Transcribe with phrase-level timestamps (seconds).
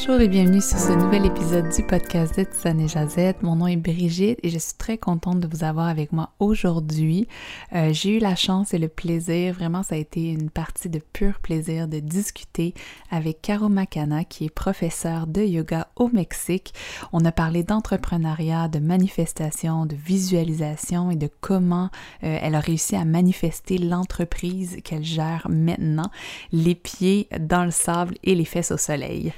[0.00, 3.42] Bonjour et bienvenue sur ce nouvel épisode du podcast de Tisane et Jazette.
[3.42, 7.26] Mon nom est Brigitte et je suis très contente de vous avoir avec moi aujourd'hui.
[7.74, 11.00] Euh, j'ai eu la chance et le plaisir, vraiment ça a été une partie de
[11.00, 12.74] pur plaisir de discuter
[13.10, 16.74] avec Caro Macana qui est professeure de yoga au Mexique.
[17.12, 21.90] On a parlé d'entrepreneuriat, de manifestation, de visualisation et de comment
[22.22, 26.12] euh, elle a réussi à manifester l'entreprise qu'elle gère maintenant,
[26.52, 29.32] les pieds dans le sable et les fesses au soleil.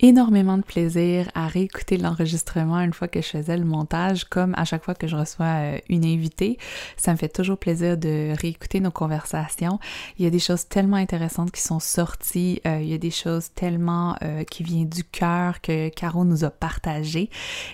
[0.00, 4.64] Énormément de plaisir à réécouter l'enregistrement une fois que je faisais le montage, comme à
[4.64, 6.58] chaque fois que je reçois euh, une invitée.
[6.96, 9.78] Ça me fait toujours plaisir de réécouter nos conversations.
[10.18, 13.10] Il y a des choses tellement intéressantes qui sont sorties, euh, il y a des
[13.10, 17.30] choses tellement euh, qui viennent du cœur que Caro nous a partagées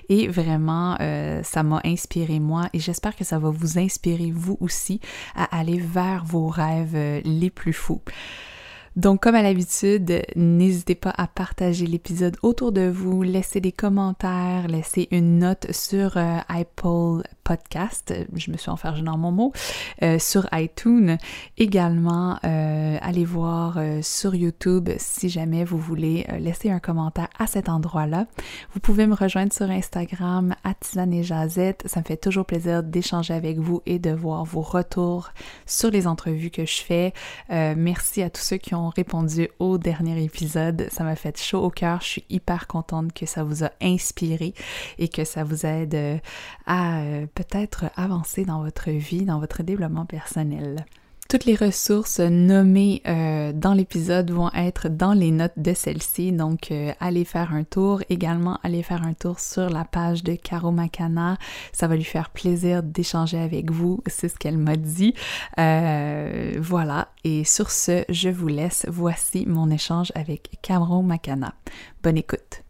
[0.08, 0.96] et vraiment
[1.42, 5.00] ça m'a inspiré moi et j'espère que ça va vous inspirer vous aussi
[5.34, 8.02] à aller vers vos rêves les plus fous.
[8.96, 14.66] Donc, comme à l'habitude, n'hésitez pas à partager l'épisode autour de vous, laisser des commentaires,
[14.66, 19.52] laisser une note sur euh, Apple Podcast, je me suis enfergée dans mon mot,
[20.02, 21.18] euh, sur iTunes.
[21.56, 27.68] Également, euh, allez voir sur YouTube si jamais vous voulez laisser un commentaire à cet
[27.68, 28.26] endroit-là.
[28.74, 31.84] Vous pouvez me rejoindre sur Instagram, Tisane et Jazette.
[31.86, 35.30] Ça me fait toujours plaisir d'échanger avec vous et de voir vos retours
[35.66, 37.12] sur les entrevues que je fais.
[37.48, 40.88] merci à tous ceux qui ont répondu au dernier épisode.
[40.90, 42.00] Ça m'a fait chaud au cœur.
[42.00, 44.54] Je suis hyper contente que ça vous a inspiré
[44.98, 46.18] et que ça vous aide euh,
[46.66, 50.86] à euh, peut-être avancer dans votre vie, dans votre développement personnel.
[51.30, 56.72] Toutes les ressources nommées euh, dans l'épisode vont être dans les notes de celle-ci, donc
[56.72, 58.02] euh, allez faire un tour.
[58.08, 61.38] Également, allez faire un tour sur la page de Caro Macana.
[61.72, 65.14] Ça va lui faire plaisir d'échanger avec vous, c'est ce qu'elle m'a dit.
[65.58, 68.84] Euh, voilà, et sur ce, je vous laisse.
[68.88, 71.54] Voici mon échange avec Caro Macana.
[72.02, 72.64] Bonne écoute.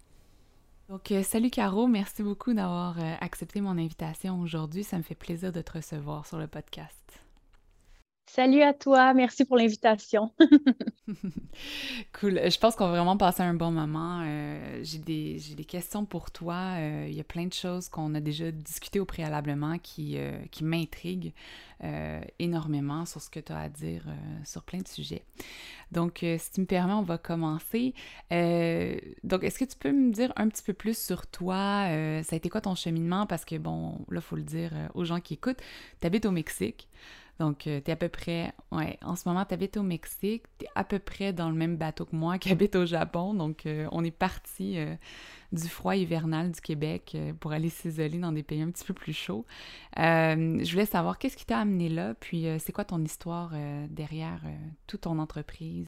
[0.91, 4.85] Donc, salut Caro, merci beaucoup d'avoir accepté mon invitation aujourd'hui.
[4.85, 7.01] Ça me fait plaisir de te recevoir sur le podcast.
[8.33, 10.31] Salut à toi, merci pour l'invitation.
[12.21, 12.41] cool.
[12.49, 14.23] Je pense qu'on va vraiment passer un bon moment.
[14.25, 16.77] Euh, j'ai des, des, questions pour toi.
[16.79, 20.39] Euh, il y a plein de choses qu'on a déjà discutées au préalablement qui, euh,
[20.53, 21.33] qui m'intriguent
[22.39, 24.05] énormément sur ce que tu as à dire
[24.45, 25.23] sur plein de sujets.
[25.93, 27.95] Donc, si tu me permets, on va commencer.
[28.31, 31.87] donc, est-ce que tu peux me dire un petit peu plus sur toi?
[32.23, 33.25] ça a été quoi ton cheminement?
[33.25, 35.63] Parce que, bon, là, il faut le dire aux gens qui écoutent,
[36.03, 36.87] tu habites au Mexique.
[37.41, 40.43] Donc, euh, tu es à peu près, ouais, en ce moment, tu habites au Mexique,
[40.59, 43.33] tu es à peu près dans le même bateau que moi qui habite au Japon.
[43.33, 44.95] Donc, euh, on est parti euh,
[45.51, 49.15] du froid hivernal du Québec pour aller s'isoler dans des pays un petit peu plus
[49.15, 49.47] chauds.
[49.97, 53.53] je voulais savoir qu'est-ce qui t'a amené là, puis c'est quoi ton histoire
[53.89, 54.43] derrière
[54.87, 55.87] toute ton entreprise?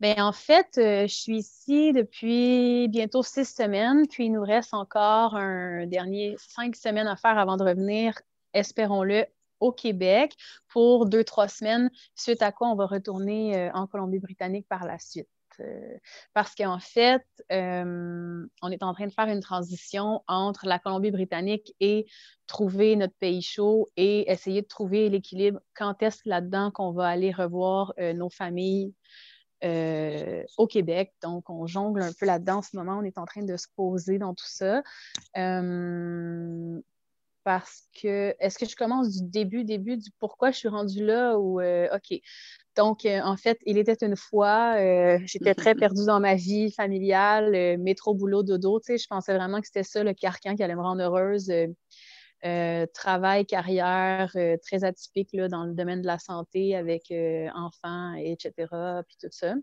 [0.00, 5.34] Bien, en fait, je suis ici depuis bientôt six semaines, puis il nous reste encore
[5.34, 8.14] un dernier cinq semaines à faire avant de revenir,
[8.54, 9.26] espérons-le,
[9.60, 10.34] au Québec
[10.68, 14.98] pour deux, trois semaines, suite à quoi on va retourner euh, en Colombie-Britannique par la
[14.98, 15.28] suite.
[15.60, 15.96] Euh,
[16.32, 21.72] parce qu'en fait, euh, on est en train de faire une transition entre la Colombie-Britannique
[21.78, 22.06] et
[22.48, 25.60] trouver notre pays chaud et essayer de trouver l'équilibre.
[25.74, 28.92] Quand est-ce là-dedans qu'on va aller revoir nos familles
[29.62, 31.14] au Québec?
[31.22, 32.98] Donc, on jongle un peu là-dedans en ce moment.
[32.98, 34.82] On est en train de se poser dans tout ça
[37.44, 41.38] parce que est-ce que je commence du début, début du pourquoi je suis rendue là
[41.38, 42.18] ou euh, OK.
[42.74, 46.72] Donc, euh, en fait, il était une fois, euh, j'étais très perdue dans ma vie
[46.72, 48.80] familiale, métro, boulot, dodo.
[48.80, 51.52] Tu sais, je pensais vraiment que c'était ça le carcan qui allait me rendre heureuse.
[52.94, 57.12] travail, carrière, très atypique là, dans le domaine de la santé avec
[57.54, 58.52] enfants, etc.
[59.06, 59.54] Puis tout ça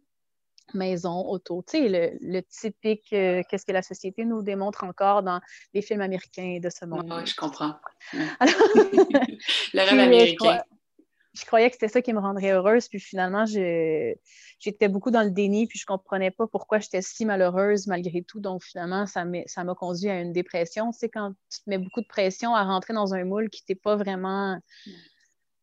[0.76, 1.64] maison, auto.
[1.68, 5.40] Tu sais, le, typique, euh, qu'est-ce que la société nous démontre encore dans
[5.74, 7.12] les films américains de ce monde.
[7.12, 7.76] Oui, je comprends.
[8.14, 10.62] le rêve américain.
[11.34, 15.32] Je, croyais que c'était ça qui me rendrait heureuse, puis finalement, j'étais beaucoup dans le
[15.32, 18.42] déni, puis je comprenais pas pourquoi j'étais si malheureuse malgré tout.
[18.42, 20.92] Donc, finalement, ça m'a conduit à une dépression.
[20.92, 23.64] Tu sais, quand tu te mets beaucoup de pression à rentrer dans un moule qui
[23.64, 24.60] t'est pas vraiment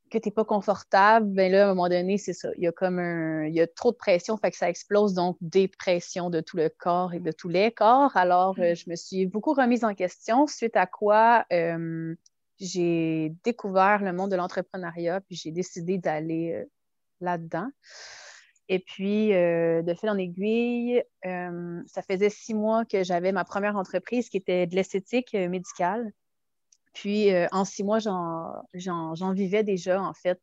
[0.08, 2.50] que tu n'es pas confortable, ben là, à un moment donné, c'est ça.
[2.56, 3.46] Il y a comme un.
[3.46, 6.69] Il y a trop de pression, fait que ça explose, donc dépression de tout le
[6.69, 8.16] corps et de tous les corps.
[8.16, 12.14] Alors, euh, je me suis beaucoup remise en question, suite à quoi euh,
[12.58, 16.64] j'ai découvert le monde de l'entrepreneuriat, puis j'ai décidé d'aller euh,
[17.20, 17.69] là-dedans.
[18.70, 24.28] Et puis, de fil en aiguille, ça faisait six mois que j'avais ma première entreprise
[24.28, 26.12] qui était de l'esthétique médicale.
[26.94, 30.40] Puis, euh, en six mois, j'en vivais déjà, en fait.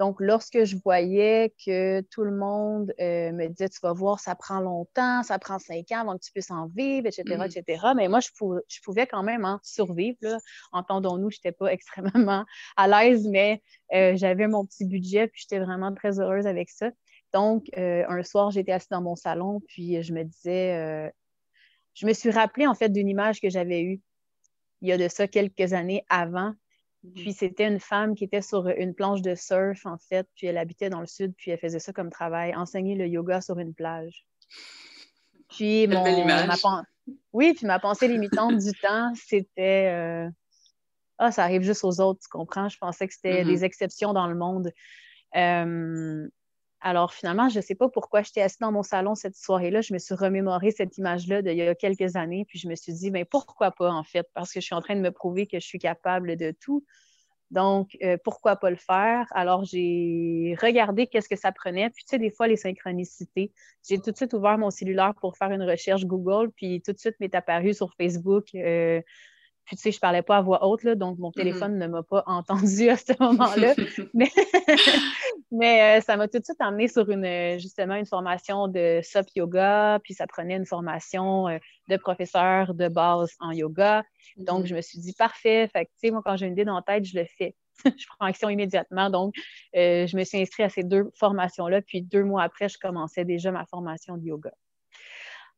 [0.00, 4.34] Donc, lorsque je voyais que tout le monde euh, me disait, tu vas voir, ça
[4.34, 7.42] prend longtemps, ça prend cinq ans avant que tu puisses en vivre, etc., mm.
[7.42, 8.30] etc., mais moi, je,
[8.66, 10.38] je pouvais quand même en survivre.
[10.72, 12.46] Entendons-nous, je n'étais pas extrêmement
[12.78, 13.60] à l'aise, mais
[13.92, 16.88] euh, j'avais mon petit budget, puis j'étais vraiment très heureuse avec ça.
[17.34, 21.12] Donc, euh, un soir, j'étais assise dans mon salon, puis je me disais,
[21.92, 24.00] je me suis rappelée en fait d'une image que j'avais eue
[24.80, 26.54] il y a de ça quelques années avant
[27.02, 27.14] Mhm.
[27.14, 30.58] Puis c'était une femme qui était sur une planche de surf, en fait, puis elle
[30.58, 33.74] habitait dans le sud, puis elle faisait ça comme travail, enseigner le yoga sur une
[33.74, 34.26] plage.
[35.48, 36.56] Puis mon, ma,
[37.32, 40.30] oui, puis ma pensée limitante du temps, c'était euh,
[41.18, 42.68] Ah, ça arrive juste aux autres, tu comprends?
[42.68, 43.50] Je pensais que c'était mhm.
[43.50, 44.70] des exceptions dans le monde.
[45.36, 46.28] Euh,
[46.80, 49.82] alors finalement, je ne sais pas pourquoi j'étais assise dans mon salon cette soirée-là.
[49.82, 52.94] Je me suis remémoré cette image-là d'il y a quelques années, puis je me suis
[52.94, 54.26] dit, ben, pourquoi pas en fait?
[54.34, 56.84] Parce que je suis en train de me prouver que je suis capable de tout.
[57.50, 59.26] Donc, euh, pourquoi pas le faire?
[59.32, 61.90] Alors, j'ai regardé qu'est-ce que ça prenait.
[61.90, 63.52] Puis, tu sais, des fois, les synchronicités.
[63.86, 66.98] J'ai tout de suite ouvert mon cellulaire pour faire une recherche Google, puis tout de
[66.98, 69.02] suite m'est apparu sur Facebook euh,
[69.70, 71.34] puis, tu sais, je parlais pas à voix haute, là, donc mon mm-hmm.
[71.34, 73.76] téléphone ne m'a pas entendu à ce moment-là.
[75.52, 79.28] mais, euh, ça m'a tout de suite emmené sur une, justement une formation de SUP
[79.36, 84.02] yoga, puis ça prenait une formation euh, de professeur de base en yoga.
[84.38, 84.66] Donc, mm-hmm.
[84.66, 85.68] je me suis dit, parfait.
[85.72, 87.54] Fait que, tu sais, moi, quand j'ai une idée dans la tête, je le fais.
[87.84, 89.08] je prends action immédiatement.
[89.08, 89.36] Donc,
[89.76, 91.80] euh, je me suis inscrite à ces deux formations-là.
[91.80, 94.50] Puis, deux mois après, je commençais déjà ma formation de yoga.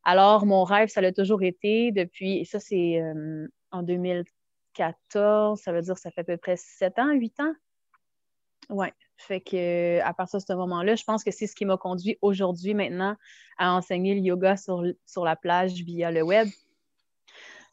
[0.03, 3.01] Alors, mon rêve, ça l'a toujours été depuis, et ça, c'est
[3.73, 7.53] en 2014, ça veut dire que ça fait à peu près 7 ans, 8 ans?
[8.69, 8.87] Oui.
[9.17, 12.17] Fait que à partir de ce moment-là, je pense que c'est ce qui m'a conduit
[12.21, 13.15] aujourd'hui maintenant
[13.57, 16.47] à enseigner le yoga sur, sur la plage via le web.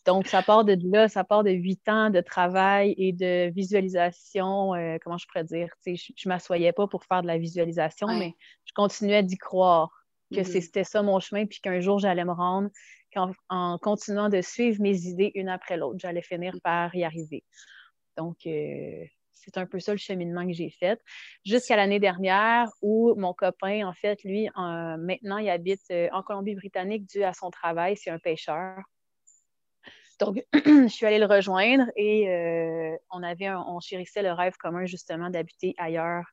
[0.07, 4.75] Donc, ça part de là, ça part de huit ans de travail et de visualisation,
[4.75, 8.35] euh, comment je pourrais dire, je ne m'assoyais pas pour faire de la visualisation, mais
[8.65, 9.91] je continuais d'y croire
[10.33, 10.61] que mm-hmm.
[10.63, 12.71] c'était ça mon chemin, puis qu'un jour, j'allais me rendre
[13.13, 16.61] qu'en continuant de suivre mes idées une après l'autre, j'allais finir mm.
[16.61, 17.45] par y arriver.
[18.17, 21.01] Donc, euh, c'est un peu ça le cheminement que j'ai fait.
[21.45, 27.07] Jusqu'à l'année dernière où mon copain, en fait, lui, maintenant, il habite euh, en Colombie-Britannique
[27.07, 27.97] dû à son travail.
[27.97, 28.79] C'est un pêcheur.
[30.19, 34.85] Donc, je suis allée le rejoindre et euh, on avait on chérissait le rêve commun
[34.85, 36.25] justement d'habiter ailleurs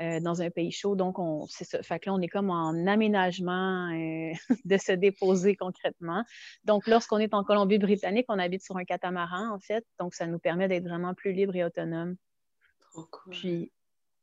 [0.00, 0.94] euh, dans un pays chaud.
[0.94, 1.82] Donc, on, c'est ça.
[1.82, 4.32] Fait que là, on est comme en aménagement euh,
[4.64, 6.24] de se déposer concrètement.
[6.64, 9.84] Donc, lorsqu'on est en Colombie-Britannique, on habite sur un catamaran, en fait.
[9.98, 12.14] Donc, ça nous permet d'être vraiment plus libre et autonome.
[12.92, 13.32] Trop cool.
[13.32, 13.72] Puis,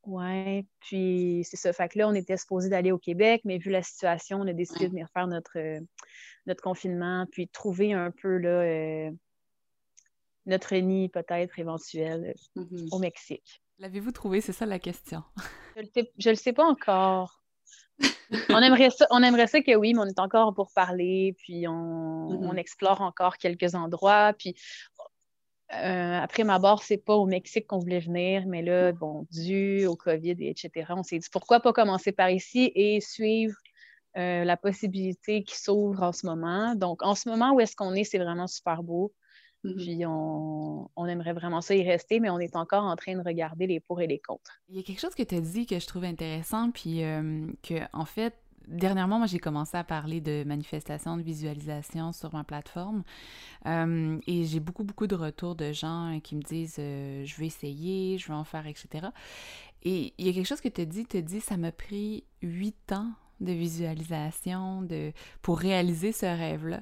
[0.06, 0.66] ouais.
[0.80, 1.74] Puis, c'est ça.
[1.74, 4.54] Fait que là, on était supposé d'aller au Québec, mais vu la situation, on a
[4.54, 5.57] décidé de venir faire notre,
[6.45, 9.12] notre confinement, puis trouver un peu, là, euh,
[10.45, 12.88] notre nid peut-être éventuel mm-hmm.
[12.92, 13.62] au Mexique.
[13.80, 14.42] L'avez-vous trouvé?
[14.42, 15.24] C'est ça la question.
[15.75, 17.44] je ne le sais pas encore.
[18.50, 21.68] on, aimerait ça, on aimerait ça que oui, mais on est encore pour parler, puis
[21.68, 22.57] on, mm-hmm.
[22.57, 24.33] explore encore quelques endroits.
[24.38, 24.56] Puis
[25.74, 29.86] euh, après ma barre, c'est pas au Mexique qu'on voulait venir, mais là, bon, dû
[29.86, 33.56] au COVID, etc., on s'est dit pourquoi pas commencer par ici et suivre
[34.18, 36.75] euh, la possibilité qui s'ouvre en ce moment.
[36.75, 39.13] Donc, en ce moment où est-ce qu'on est, c'est vraiment super beau.
[39.73, 43.67] Puis on, aimerait vraiment ça y rester, mais on est encore en train de regarder
[43.67, 44.60] les pour et les contre.
[44.69, 47.48] Il y a quelque chose que tu as dit que je trouve intéressant, puis euh,
[47.63, 48.36] que, en fait,
[48.67, 53.03] dernièrement, moi, j'ai commencé à parler de manifestation, de visualisation sur ma plateforme.
[53.65, 57.48] Euh, et j'ai beaucoup, beaucoup de retours de gens qui me disent euh, je vais
[57.48, 59.07] essayer, je vais en faire, etc.
[59.84, 61.72] Et il y a quelque chose que tu as dit, tu as dit ça m'a
[61.72, 66.81] pris huit ans de visualisation de, pour réaliser ce rêve-là.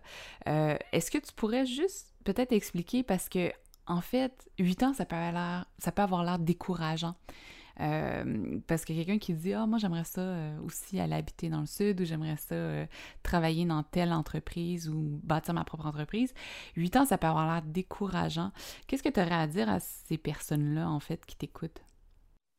[0.92, 3.52] Est-ce que tu pourrais juste peut-être expliquer parce que,
[3.88, 7.16] en fait, 8 ans, ça peut avoir, ça peut avoir l'air décourageant.
[7.80, 11.62] Euh, parce que quelqu'un qui dit Ah, moi j'aimerais ça euh, aussi aller habiter dans
[11.62, 12.86] le sud ou j'aimerais ça euh,
[13.24, 16.36] travailler dans telle entreprise ou bâtir ma propre entreprise.
[16.76, 18.52] Huit ans, ça peut avoir l'air décourageant.
[18.86, 21.82] Qu'est-ce que tu aurais à dire à ces personnes-là, en fait, qui t'écoutent?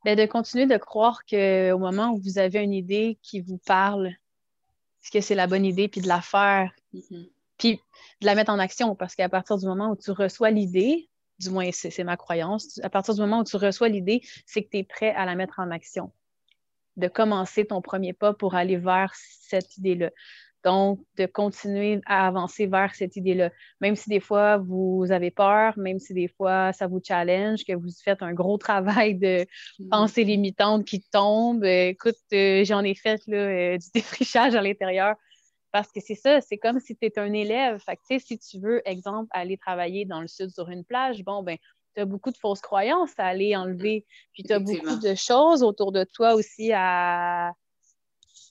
[0.04, 4.14] Bien, de continuer de croire qu'au moment où vous avez une idée qui vous parle,
[5.11, 6.73] que c'est la bonne idée, puis de la faire.
[6.92, 7.28] Mm-hmm.
[7.58, 7.80] Puis
[8.20, 11.08] de la mettre en action, parce qu'à partir du moment où tu reçois l'idée,
[11.38, 14.70] du moins c'est ma croyance, à partir du moment où tu reçois l'idée, c'est que
[14.70, 16.12] tu es prêt à la mettre en action,
[16.96, 20.11] de commencer ton premier pas pour aller vers cette idée-là.
[20.64, 23.50] Donc, de continuer à avancer vers cette idée-là.
[23.82, 27.75] Même si des fois vous avez peur, même si des fois ça vous challenge, que
[27.75, 29.46] vous faites un gros travail de
[29.78, 29.88] mm.
[29.90, 31.64] pensée limitante qui tombe.
[31.64, 35.16] Écoute, euh, j'en ai fait là, euh, du défrichage à l'intérieur.
[35.75, 37.81] Parce que c'est ça, c'est comme si tu es un élève.
[37.81, 41.43] Fait que, si tu veux, exemple, aller travailler dans le sud sur une plage, bon,
[41.43, 41.59] ben,
[41.97, 44.07] tu as beaucoup de fausses croyances à aller enlever.
[44.33, 47.54] Puis tu as beaucoup de choses autour de toi aussi à.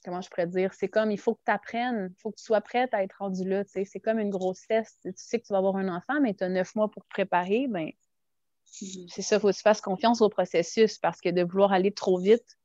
[0.04, 0.74] Comment je pourrais dire?
[0.74, 3.16] C'est comme il faut que tu apprennes, il faut que tu sois prête à être
[3.18, 3.62] rendu là.
[3.64, 4.98] C'est comme une grossesse.
[5.02, 7.08] Tu sais que tu vas avoir un enfant, mais tu as neuf mois pour te
[7.08, 7.68] préparer.
[7.70, 9.08] Ben, mm-hmm.
[9.08, 11.90] C'est ça, il faut que tu fasses confiance au processus parce que de vouloir aller
[11.90, 12.58] trop vite,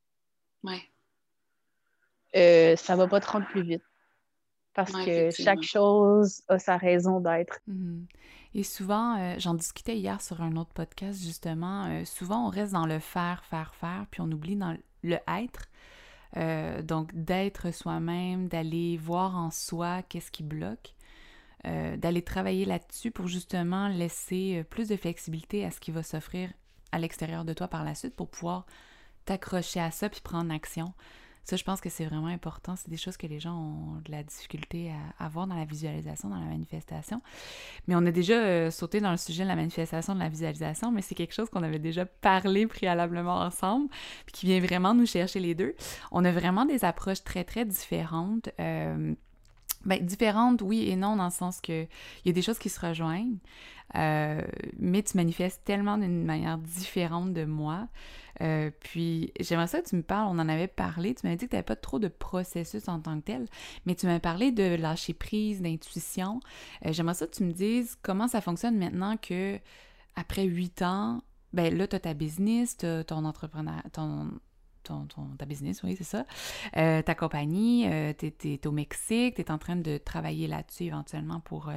[0.63, 0.81] ouais.
[2.35, 3.83] Euh, ça ne va pas te rendre plus vite.
[4.73, 7.59] Parce que chaque chose a sa raison d'être.
[7.69, 8.05] Mm-hmm.
[8.55, 12.73] Et souvent, euh, j'en discutais hier sur un autre podcast, justement, euh, souvent on reste
[12.73, 15.67] dans le faire, faire, faire, puis on oublie dans le être.
[16.37, 20.95] Euh, donc, d'être soi-même, d'aller voir en soi qu'est-ce qui bloque,
[21.65, 26.53] d'aller travailler là-dessus pour justement laisser plus de flexibilité à ce qui va s'offrir
[26.93, 28.65] à l'extérieur de toi par la suite pour pouvoir
[29.25, 30.93] t'accrocher à ça puis prendre action.
[31.49, 32.75] Ça, je pense que c'est vraiment important.
[32.75, 36.29] C'est des choses que les gens ont de la difficulté à, avoir dans la visualisation,
[36.29, 37.23] dans la manifestation.
[37.87, 40.91] Mais on a déjà euh, sauté dans le sujet de la manifestation, de la visualisation,
[40.91, 43.89] mais c'est quelque chose qu'on avait déjà parlé préalablement ensemble,
[44.27, 45.73] puis qui vient vraiment nous chercher les deux.
[46.11, 48.51] On a vraiment des approches très, très différentes.
[48.59, 49.15] Euh,
[49.85, 52.69] ben, différentes, oui et non, dans le sens que il y a des choses qui
[52.69, 53.37] se rejoignent,
[53.95, 54.41] euh,
[54.77, 57.87] mais tu manifestes tellement d'une manière différente de moi.
[58.41, 61.45] Euh, puis j'aimerais ça que tu me parles, on en avait parlé, tu m'avais dit
[61.45, 63.45] que tu n'avais pas trop de processus en tant que tel,
[63.85, 66.39] mais tu m'as parlé de lâcher prise, d'intuition.
[66.85, 69.59] Euh, j'aimerais ça que tu me dises comment ça fonctionne maintenant que
[70.15, 74.29] après huit ans, ben là, tu as ta business, as ton entrepreneur, ton,
[74.83, 76.25] ton, ta business, oui, c'est ça.
[76.77, 81.39] Euh, ta compagnie, tu es, au Mexique, tu es en train de travailler là-dessus éventuellement
[81.41, 81.71] pour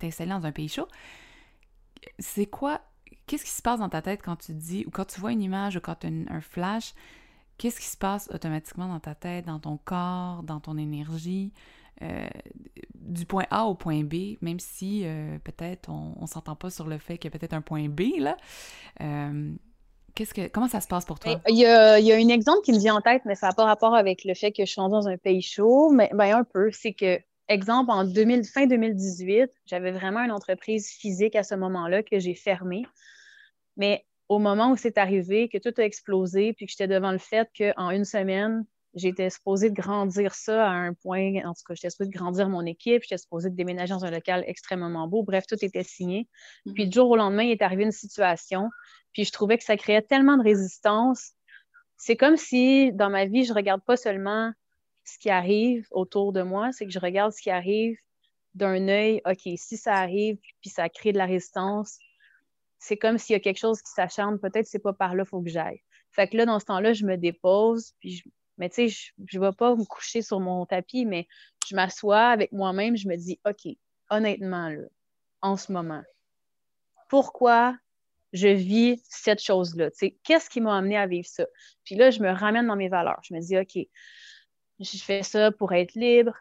[0.00, 0.88] t'installer dans un pays chaud.
[2.18, 2.80] C'est quoi
[3.26, 5.42] qu'est-ce qui se passe dans ta tête quand tu dis, ou quand tu vois une
[5.42, 6.94] image, ou quand tu as un flash,
[7.58, 11.52] qu'est-ce qui se passe automatiquement dans ta tête, dans ton corps, dans ton énergie,
[12.02, 12.26] euh,
[12.94, 16.86] du point A au point B, même si euh, peut-être on ne s'entend pas sur
[16.86, 18.36] le fait qu'il y a peut-être un point B, là.
[19.00, 19.52] Euh,
[20.14, 21.40] qu'est-ce que, comment ça se passe pour toi?
[21.46, 23.94] Il y, a, un exemple qui me vient en tête, mais ça n'a pas rapport
[23.94, 26.70] avec le fait que je suis dans un pays chaud, mais ben, un peu.
[26.72, 32.02] C'est que exemple, en 2000, fin 2018, j'avais vraiment une entreprise physique à ce moment-là
[32.02, 32.84] que j'ai fermée.
[33.76, 37.18] Mais au moment où c'est arrivé, que tout a explosé, puis que j'étais devant le
[37.18, 38.64] fait qu'en une semaine,
[38.94, 42.48] j'étais supposée de grandir ça à un point, en tout cas, j'étais supposée de grandir
[42.48, 45.22] mon équipe, j'étais supposée de déménager dans un local extrêmement beau.
[45.24, 46.28] Bref, tout était signé.
[46.66, 46.74] Mhm.
[46.74, 48.70] Puis du jour au lendemain, il est arrivé une situation,
[49.12, 51.32] puis je trouvais que ça créait tellement de résistance.
[51.96, 54.52] C'est comme si dans ma vie, je regarde pas seulement
[55.10, 57.96] ce qui arrive autour de moi, c'est que je regarde ce qui arrive
[58.54, 61.98] d'un œil, OK, si ça arrive, puis ça crée de la résistance,
[62.78, 65.30] c'est comme s'il y a quelque chose qui s'acharne, peut-être c'est pas par là qu'il
[65.30, 65.82] faut que j'aille.
[66.10, 68.28] Fait que là, dans ce temps-là, je me dépose, puis je...
[68.56, 71.28] mais tu sais, je ne vais pas me coucher sur mon tapis, mais
[71.68, 73.76] je m'assois avec moi-même, je me dis, OK,
[74.08, 74.82] honnêtement, là,
[75.42, 76.02] en ce moment,
[77.08, 77.76] pourquoi
[78.32, 79.90] je vis cette chose-là?
[80.22, 81.46] Qu'est-ce qui m'a amené à vivre ça?
[81.84, 83.20] Puis là, je me ramène dans mes valeurs.
[83.22, 83.88] Je me dis, OK,
[84.80, 86.36] je fais ça pour être libre,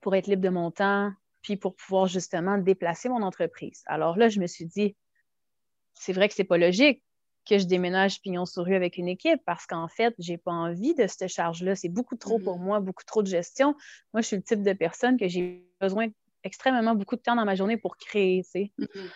[0.00, 3.82] pour être libre de mon temps, puis pour pouvoir justement déplacer mon entreprise.
[3.86, 4.96] Alors là, je me suis dit,
[5.94, 7.02] c'est vrai que c'est pas logique
[7.48, 10.94] que je déménage pignon sur rue avec une équipe parce qu'en fait, j'ai pas envie
[10.94, 11.74] de cette charge-là.
[11.74, 12.62] C'est beaucoup trop pour mm-hmm.
[12.62, 13.74] moi, beaucoup trop de gestion.
[14.12, 16.08] Moi, je suis le type de personne que j'ai besoin
[16.44, 18.72] extrêmement beaucoup de temps dans ma journée pour créer, tu sais.
[18.78, 19.10] Mm-hmm.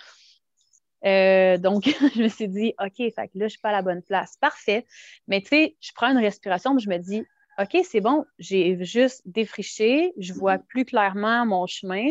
[1.04, 3.83] Euh, donc, je me suis dit, OK, fait que là, je suis pas à la
[3.83, 4.37] bonne place.
[4.38, 4.87] Parfait.
[5.28, 7.25] Mais tu sais, je prends une respiration, je me dis,
[7.59, 10.66] OK, c'est bon, j'ai juste défriché, je vois mm-hmm.
[10.66, 12.09] plus clairement mon chemin.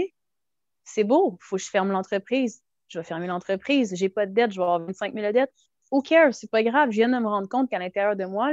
[0.84, 4.34] C'est beau, il faut que je ferme l'entreprise je vais fermer l'entreprise, j'ai pas de
[4.34, 5.54] dette, je vais avoir 25 000 de dette.
[5.92, 6.34] Who cares?
[6.34, 6.92] C'est pas grave.
[6.92, 8.52] Je viens de me rendre compte qu'à l'intérieur de moi,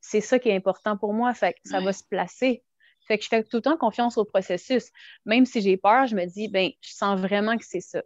[0.00, 1.32] c'est ça qui est important pour moi.
[1.34, 2.64] Fait que ça va se placer.
[3.06, 4.90] Fait que je fais tout le temps confiance au processus.
[5.26, 8.02] Même si j'ai peur, je me dis, ben, je sens vraiment que c'est ça.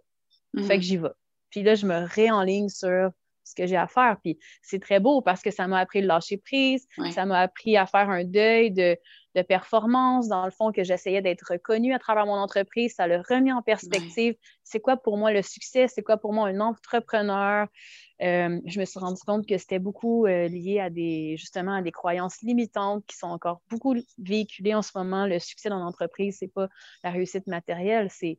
[0.54, 0.80] Fait que mm-hmm.
[0.80, 1.08] j'y vais.
[1.50, 3.10] Puis là, je me réenligne sur
[3.44, 4.16] ce que j'ai à faire.
[4.22, 7.76] Puis c'est très beau parce que ça m'a appris de lâcher prise, ça m'a appris
[7.76, 8.96] à faire un deuil de,
[9.34, 12.94] de performance, dans le fond, que j'essayais d'être reconnue à travers mon entreprise.
[12.94, 14.34] Ça l'a remis en perspective.
[14.62, 15.88] C'est quoi pour moi le succès?
[15.88, 17.66] C'est quoi pour moi un entrepreneur?
[18.22, 21.82] Euh, je me suis rendu compte que c'était beaucoup euh, lié à des, justement, à
[21.82, 25.26] des croyances limitantes qui sont encore beaucoup véhiculées en ce moment.
[25.26, 26.68] Le succès dans l'entreprise, c'est pas
[27.02, 28.38] la réussite matérielle, c'est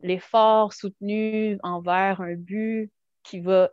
[0.00, 2.90] l'effort soutenu envers un but
[3.22, 3.70] qui va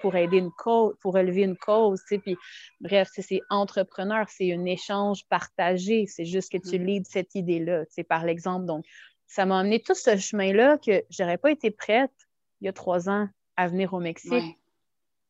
[0.00, 2.36] pour aider une cause, pour élever une cause, tu sais, puis
[2.80, 6.84] bref, c'est entrepreneur, c'est un échange partagé, c'est juste que tu mm.
[6.84, 8.66] leads cette idée-là, tu sais, par l'exemple.
[8.66, 8.84] Donc,
[9.26, 12.12] ça m'a amené tout ce chemin-là que j'aurais pas été prête
[12.60, 14.58] il y a trois ans à venir au Mexique.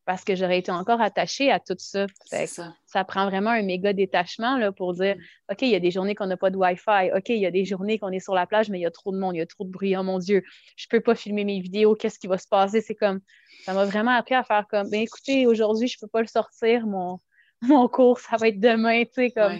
[0.05, 2.05] Parce que j'aurais été encore attachée à tout ça.
[2.25, 2.73] ça.
[2.85, 3.03] ça.
[3.03, 5.51] prend vraiment un méga détachement là, pour dire mm.
[5.51, 7.11] OK, il y a des journées qu'on n'a pas de Wi-Fi.
[7.15, 8.91] OK, il y a des journées qu'on est sur la plage, mais il y a
[8.91, 9.97] trop de monde, il y a trop de bruit.
[9.97, 10.43] Oh mon Dieu,
[10.75, 11.95] je ne peux pas filmer mes vidéos.
[11.95, 12.81] Qu'est-ce qui va se passer?
[12.81, 13.19] C'est comme
[13.63, 16.27] ça m'a vraiment appris à faire comme ben écoutez, aujourd'hui, je ne peux pas le
[16.27, 17.19] sortir, mon,
[17.61, 19.59] mon cours, ça va être demain, tu sais, comme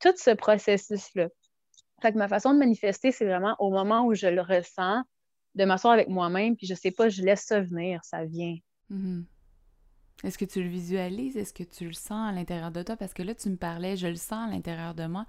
[0.00, 1.28] tout ce processus-là.
[2.02, 5.02] Fait que ma façon de manifester, c'est vraiment au moment où je le ressens,
[5.54, 8.56] de m'asseoir avec moi-même, puis je sais pas, je laisse ça venir, ça vient.
[8.90, 9.24] Mm-hmm.
[10.24, 11.36] Est-ce que tu le visualises?
[11.36, 12.96] Est-ce que tu le sens à l'intérieur de toi?
[12.96, 15.26] Parce que là, tu me parlais, je le sens à l'intérieur de moi.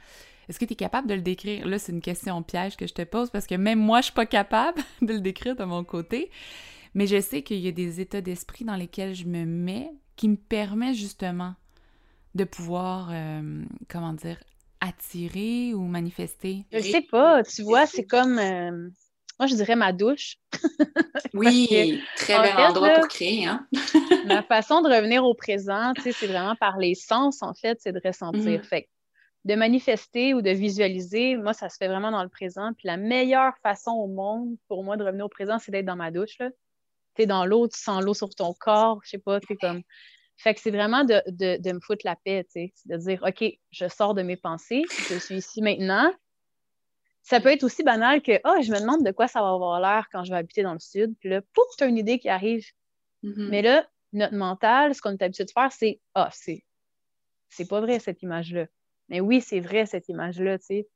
[0.47, 1.67] Est-ce que tu es capable de le décrire?
[1.67, 4.13] Là, c'est une question piège que je te pose parce que même moi, je suis
[4.13, 6.31] pas capable de le décrire de mon côté.
[6.95, 10.27] Mais je sais qu'il y a des états d'esprit dans lesquels je me mets qui
[10.27, 11.53] me permettent justement
[12.33, 14.37] de pouvoir, euh, comment dire,
[14.81, 16.65] attirer ou manifester?
[16.71, 17.43] Je sais pas.
[17.43, 18.39] Tu vois, c'est comme...
[18.39, 18.89] Euh,
[19.39, 20.35] moi, je dirais ma douche.
[21.33, 23.45] oui, très bel endroit pour créer.
[23.45, 23.65] Hein?
[24.25, 28.01] ma façon de revenir au présent, c'est vraiment par les sens, en fait, c'est de
[28.03, 28.59] ressentir.
[28.59, 28.63] Mm.
[28.63, 28.89] Fait
[29.45, 32.71] de manifester ou de visualiser, moi, ça se fait vraiment dans le présent.
[32.77, 35.95] Puis la meilleure façon au monde pour moi de revenir au présent, c'est d'être dans
[35.95, 36.37] ma douche.
[37.15, 39.81] Tu es dans l'eau, tu sens l'eau sur ton corps, je sais pas, tu comme.
[40.37, 43.43] Fait que c'est vraiment de, de, me foutre la paix, tu sais, de dire, OK,
[43.71, 46.13] je sors de mes pensées, je suis ici maintenant,
[47.29, 49.79] ça peut être aussi banal que oh, je me demande de quoi ça va avoir
[49.79, 51.13] l'air quand je vais habiter dans le sud.
[51.19, 52.65] Puis là, pouf, tu as une idée qui arrive.
[53.23, 53.49] Mm-hmm.
[53.49, 56.65] Mais là, notre mental, ce qu'on est habitué de faire, c'est Ah, c'est,
[57.47, 58.65] c'est pas vrai cette image-là.
[59.09, 60.89] Mais oui, c'est vrai cette image-là, tu sais.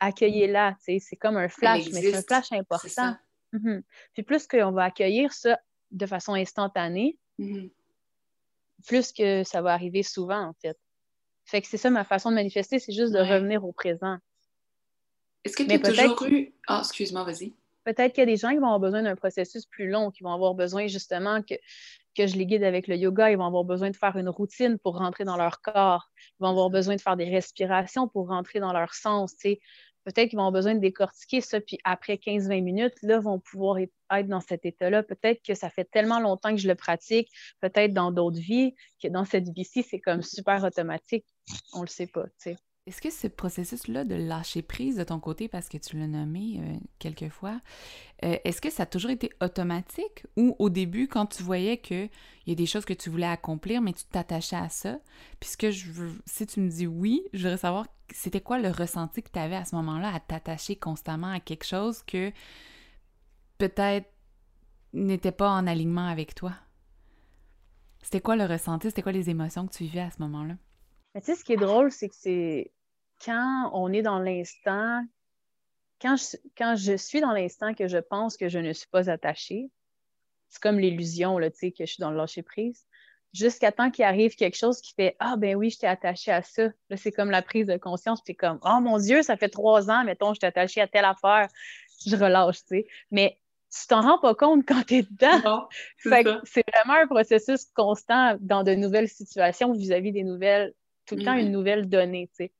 [0.00, 0.98] Accueillez-la, tu sais.
[0.98, 3.14] C'est comme un flash, mais c'est un flash important.
[3.52, 3.82] Mm-hmm.
[4.14, 5.56] Puis plus qu'on va accueillir ça
[5.92, 7.70] de façon instantanée, mm-hmm.
[8.88, 10.76] plus que ça va arriver souvent, en fait.
[11.44, 14.18] Fait que c'est ça ma façon de manifester, c'est juste de revenir au présent.
[15.46, 16.52] Est-ce que tu as toujours eu.
[16.66, 17.52] Ah, excuse-moi, vas-y.
[17.84, 20.24] Peut-être qu'il y a des gens qui vont avoir besoin d'un processus plus long, qui
[20.24, 21.54] vont avoir besoin justement que,
[22.16, 23.30] que je les guide avec le yoga.
[23.30, 26.10] Ils vont avoir besoin de faire une routine pour rentrer dans leur corps.
[26.18, 29.36] Ils vont avoir besoin de faire des respirations pour rentrer dans leur sens.
[30.06, 33.78] Peut-être qu'ils vont avoir besoin de décortiquer ça, puis après 15-20 minutes, là, vont pouvoir
[33.78, 35.04] être dans cet état-là.
[35.04, 37.28] Peut-être que ça fait tellement longtemps que je le pratique,
[37.60, 41.24] peut-être dans d'autres vies, que dans cette vie-ci, c'est comme super automatique.
[41.72, 42.56] On le sait pas, tu sais.
[42.86, 46.60] Est-ce que ce processus-là de lâcher prise de ton côté, parce que tu l'as nommé
[46.60, 47.08] euh,
[48.24, 50.24] euh, est-ce que ça a toujours été automatique?
[50.36, 52.08] Ou au début, quand tu voyais qu'il
[52.46, 55.00] y a des choses que tu voulais accomplir, mais tu t'attachais à ça?
[55.40, 59.20] Puisque je veux, si tu me dis oui, je voudrais savoir c'était quoi le ressenti
[59.20, 62.30] que tu avais à ce moment-là à t'attacher constamment à quelque chose que
[63.58, 64.08] peut-être
[64.92, 66.54] n'était pas en alignement avec toi?
[68.00, 68.86] C'était quoi le ressenti?
[68.88, 70.54] C'était quoi les émotions que tu vivais à ce moment-là?
[71.14, 72.70] tu sais, ce qui est drôle, c'est que c'est
[73.24, 75.02] quand on est dans l'instant,
[76.00, 79.10] quand je, quand je suis dans l'instant que je pense que je ne suis pas
[79.10, 79.70] attachée,
[80.48, 82.86] c'est comme l'illusion, tu sais, que je suis dans le lâcher-prise,
[83.32, 86.42] jusqu'à temps qu'il arrive quelque chose qui fait Ah, ben oui, je t'ai attachée à
[86.42, 86.68] ça.
[86.90, 89.90] Là, c'est comme la prise de conscience, puis comme Oh mon Dieu, ça fait trois
[89.90, 91.48] ans, mettons, je t'ai attachée à telle affaire.
[92.06, 92.86] Je relâche, tu sais.
[93.10, 93.38] Mais
[93.70, 95.68] tu t'en rends pas compte quand tu es dedans.
[96.44, 100.74] C'est vraiment un processus constant dans de nouvelles situations vis-à-vis -vis des nouvelles,
[101.06, 102.52] tout le temps une nouvelle donnée, tu sais.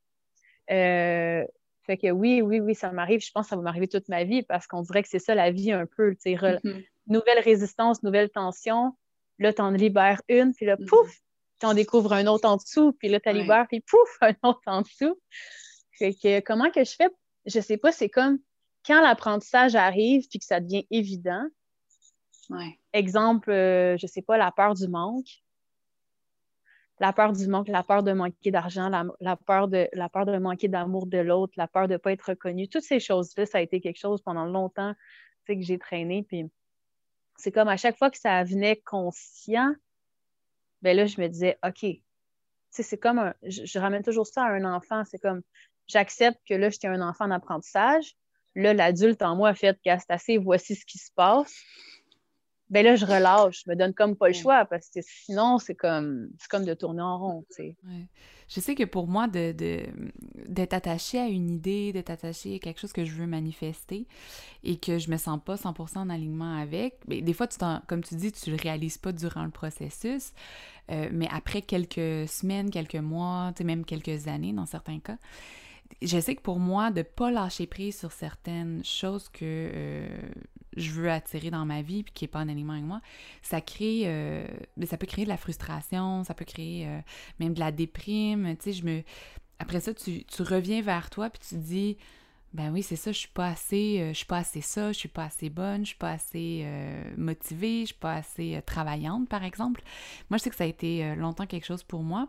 [0.70, 1.44] Euh,
[1.85, 3.20] fait que oui, oui, oui, ça m'arrive.
[3.20, 5.35] Je pense que ça va m'arriver toute ma vie parce qu'on dirait que c'est ça
[5.35, 6.12] la vie un peu.
[6.12, 6.87] Mm-hmm.
[7.07, 8.92] Nouvelle résistance, nouvelle tension.
[9.38, 10.87] Là, tu en libères une, puis là, mm-hmm.
[10.87, 11.20] pouf,
[11.61, 14.62] tu en découvres un autre en dessous, puis là, tu libères, puis pouf, un autre
[14.66, 15.16] en dessous.
[15.92, 17.09] Fait que comment que je fais?
[17.46, 18.38] Je sais pas, c'est comme
[18.87, 21.44] quand l'apprentissage arrive puis que ça devient évident.
[22.92, 25.42] Exemple, euh, je sais pas, la peur du manque
[26.98, 30.38] la peur du manque, la peur de manquer d'argent, la, peur de, la peur de
[30.38, 32.68] manquer d'amour de l'autre, la peur de ne pas être reconnu.
[32.68, 34.94] Toutes ces choses-là, ça a été quelque chose pendant longtemps
[35.46, 36.26] que j'ai traîné.
[37.37, 39.72] C'est comme à chaque fois que ça venait conscient,
[40.82, 41.87] ben là, je me disais, OK,
[42.70, 45.04] c'est comme un, je, ramène toujours ça à un enfant.
[45.04, 45.42] C'est comme,
[45.87, 48.16] j'accepte que là, j'étais un enfant d'apprentissage.
[48.54, 51.54] Là, l'adulte en moi a fait, c'est assez, voici ce qui se passe
[52.68, 55.74] ben là, je relâche, je me donne comme pas le choix parce que sinon, c'est
[55.74, 57.76] comme, comme de tourner en rond, tu sais.
[58.48, 59.55] Je sais que pour moi, de,
[60.48, 64.07] d'être attaché à une idée, d'être attaché à quelque chose que je veux manifester
[64.62, 68.05] et que je me sens pas 100% en alignement avec, ben, des fois, tu comme
[68.05, 70.33] tu dis, tu le réalises pas durant le processus,
[70.90, 75.18] euh, mais après quelques semaines, quelques mois, tu sais, même quelques années dans certains cas,
[76.02, 80.09] je sais que pour moi, de pas lâcher prise sur certaines choses que euh,
[80.76, 83.00] je veux attirer dans ma vie puis qui n'est pas en alignement avec moi,
[83.42, 87.00] ça crée, euh, ben, ça peut créer de la frustration, ça peut créer euh,
[87.40, 88.56] même de la déprime.
[88.56, 89.02] Tu sais, je me.
[89.58, 91.96] Après ça, tu, reviens vers toi puis tu dis,
[92.52, 94.98] ben oui, c'est ça, je suis pas assez, euh, je suis pas assez ça, je
[94.98, 99.28] suis pas assez bonne, je suis pas assez euh, motivée, je suis pas assez travaillante,
[99.28, 99.82] par exemple.
[100.30, 102.28] Moi, je sais que ça a été longtemps quelque chose pour moi.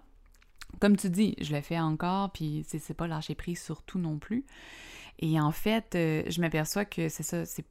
[0.79, 4.19] Comme tu dis, je le fais encore, puis c'est pas lâcher prise sur tout non
[4.19, 4.45] plus.
[5.19, 7.65] Et en fait, je m'aperçois que c'est ça, c'est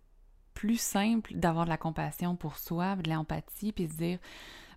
[0.57, 4.19] plus simple d'avoir de la compassion pour soi, de l'empathie, puis de dire,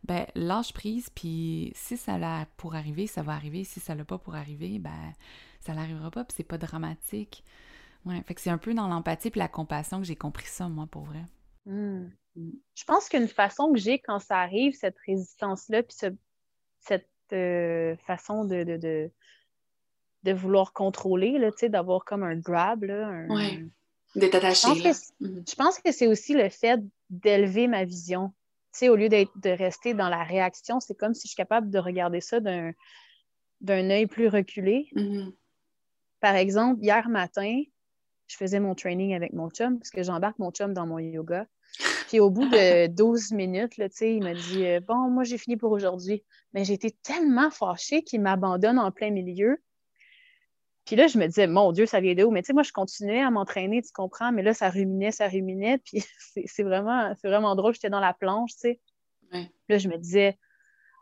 [0.04, 3.64] ben lâche prise, puis si ça l'a pour arriver, ça va arriver.
[3.64, 5.14] Si ça l'a pas pour arriver, ben
[5.62, 7.46] ça n'arrivera pas, puis c'est pas dramatique.
[8.06, 10.68] Ouais, fait que c'est un peu dans l'empathie puis la compassion que j'ai compris ça,
[10.68, 11.24] moi, pour vrai.
[11.66, 12.10] Hmm.
[12.36, 18.44] Je pense qu'une façon que j'ai quand ça arrive, cette résistance-là, puis cette euh, façon
[18.44, 19.12] de, de,
[20.24, 23.70] de, vouloir contrôler, d'avoir comme un grab, là, un,
[24.16, 25.00] D'être.
[25.20, 25.44] Mhm.
[25.48, 28.34] Je pense que, c'est aussi le fait d'élever ma vision.
[28.74, 31.70] Tu sais, au lieu de rester dans la réaction, c'est comme si je suis capable
[31.70, 32.72] de regarder ça d'un,
[33.62, 34.90] d'un œil plus reculé.
[34.96, 35.34] Mhm.
[36.20, 37.64] Par exemple, hier matin,
[38.28, 41.48] je faisais mon training avec mon chum parce que j'embarque mon chum dans mon yoga.
[42.08, 45.58] Puis au bout de 12 minutes, là, il m'a dit euh, Bon, moi, j'ai fini
[45.58, 46.24] pour aujourd'hui.
[46.54, 49.62] Mais j'étais tellement fâchée qu'il m'abandonne en plein milieu.
[50.90, 52.32] Puis là, je me disais, mon Dieu, ça vient de où?
[52.32, 55.28] Mais tu sais, moi, je continuais à m'entraîner, tu comprends, mais là, ça ruminait, ça
[55.28, 55.78] ruminait.
[55.86, 56.04] Puis
[56.46, 58.80] c'est vraiment, vraiment drôle, j'étais dans la planche, tu sais.
[59.70, 60.40] Là, je me disais,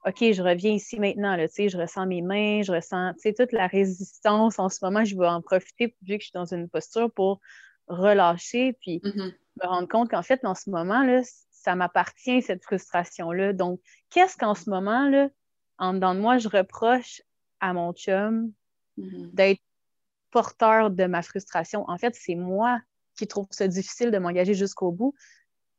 [0.06, 3.22] OK, je reviens ici maintenant, là, tu sais, je ressens mes mains, je ressens, tu
[3.22, 6.34] sais, toute la résistance en ce moment, je vais en profiter vu que je suis
[6.34, 7.40] dans une posture pour
[7.88, 9.34] relâcher, puis mm-hmm.
[9.64, 11.22] me rendre compte qu'en fait, en ce moment, là,
[11.52, 13.54] ça m'appartient, cette frustration-là.
[13.54, 15.30] Donc, qu'est-ce qu'en ce moment, là,
[15.78, 17.22] en dedans de moi, je reproche
[17.62, 18.52] à mon chum
[18.98, 19.34] mm-hmm.
[19.34, 19.62] d'être
[20.38, 21.84] porteur de ma frustration.
[21.88, 22.80] En fait, c'est moi
[23.16, 25.16] qui trouve ça difficile de m'engager jusqu'au bout.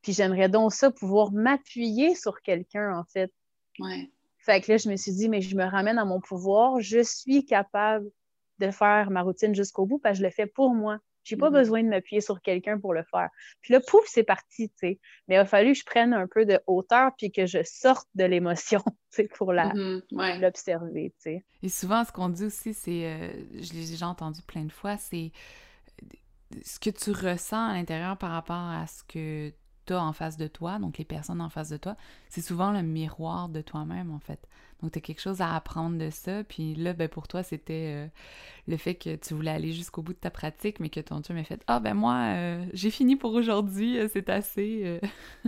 [0.02, 3.32] Puis j'aimerais donc ça pouvoir m'appuyer sur quelqu'un, en fait.
[3.78, 4.10] Ouais.
[4.38, 6.80] Fait que là, je me suis dit, mais je me ramène à mon pouvoir.
[6.80, 8.10] Je suis capable
[8.58, 10.98] de faire ma routine jusqu'au bout parce que je le fais pour moi.
[11.28, 11.56] J'ai pas mhm.
[11.56, 13.28] besoin de m'appuyer sur quelqu'un pour le faire.
[13.60, 15.00] Puis là, pouf, c'est parti, tu sais.
[15.26, 18.08] Mais il a fallu que je prenne un peu de hauteur puis que je sorte
[18.14, 20.02] de l'émotion, tu sais, pour mhm,
[20.40, 21.44] l'observer, tu sais.
[21.62, 23.28] Et souvent, ce qu'on dit aussi, c'est, euh,
[23.60, 25.32] je l'ai déjà entendu plein de fois, c'est
[26.64, 29.52] ce que tu ressens à l'intérieur par rapport à ce que
[29.88, 31.96] tu as en face de toi, donc les personnes en face de toi,
[32.28, 34.48] c'est souvent le miroir de toi-même, en fait.
[34.80, 36.44] Donc, tu as quelque chose à apprendre de ça.
[36.44, 38.08] Puis là, ben, pour toi, c'était euh,
[38.68, 41.36] le fait que tu voulais aller jusqu'au bout de ta pratique, mais que ton chum
[41.36, 45.00] m'a fait Ah, ben moi, euh, j'ai fini pour aujourd'hui, euh, c'est assez.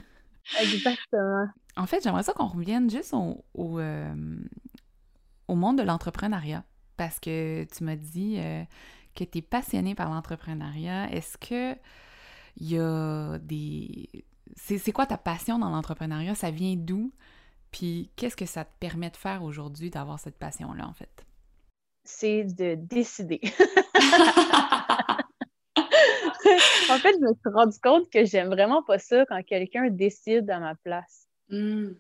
[0.61, 1.47] Exactement.
[1.77, 3.81] En fait, j'aimerais ça qu'on revienne juste au, au,
[5.49, 6.65] au monde de l'entrepreneuriat.
[6.97, 8.39] Parce que tu m'as dit
[9.15, 11.13] que tu es passionné par l'entrepreneuriat.
[11.13, 11.79] Est-ce que
[12.57, 14.09] il y a des.
[14.67, 16.35] C'est quoi ta passion dans l'entrepreneuriat?
[16.35, 17.13] Ça vient d'où?
[17.73, 21.25] Puis qu'est-ce que ça te permet de faire aujourd'hui d'avoir cette passion-là, en fait?
[22.05, 23.41] C'est de décider.
[26.91, 30.49] en fait, je me suis rendu compte que j'aime vraiment pas ça quand quelqu'un décide
[30.51, 31.27] à ma place.
[31.49, 31.91] Hmm.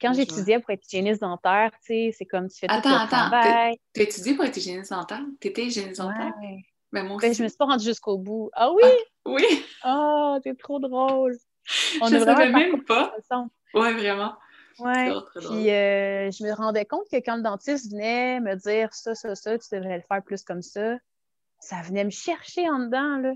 [0.00, 2.94] Quand j'étudiais pour être hygiéniste dentaire, tu sais, c'est comme tu fais attends, tout le
[2.94, 3.76] attends, travail.
[3.92, 5.24] T'as étudié pour être hygiéniste dentaire?
[5.40, 6.32] T'étais hygiéniste dentaire?
[6.40, 6.64] Ouais.
[6.92, 7.38] Ben, moi Ben, aussi.
[7.38, 8.50] je me suis pas rendue jusqu'au bout.
[8.54, 8.82] Ah oui?
[8.84, 9.64] Ah, oui!
[9.84, 11.36] Oh, t'es trop drôle!
[12.00, 13.14] On je savais même pas.
[13.74, 14.34] Ouais, vraiment.
[14.78, 15.10] Ouais.
[15.34, 19.34] Puis euh, je me rendais compte que quand le dentiste venait me dire ça, ça,
[19.34, 20.96] ça, tu devrais le faire plus comme ça,
[21.58, 23.18] ça venait me chercher en dedans.
[23.18, 23.32] Là.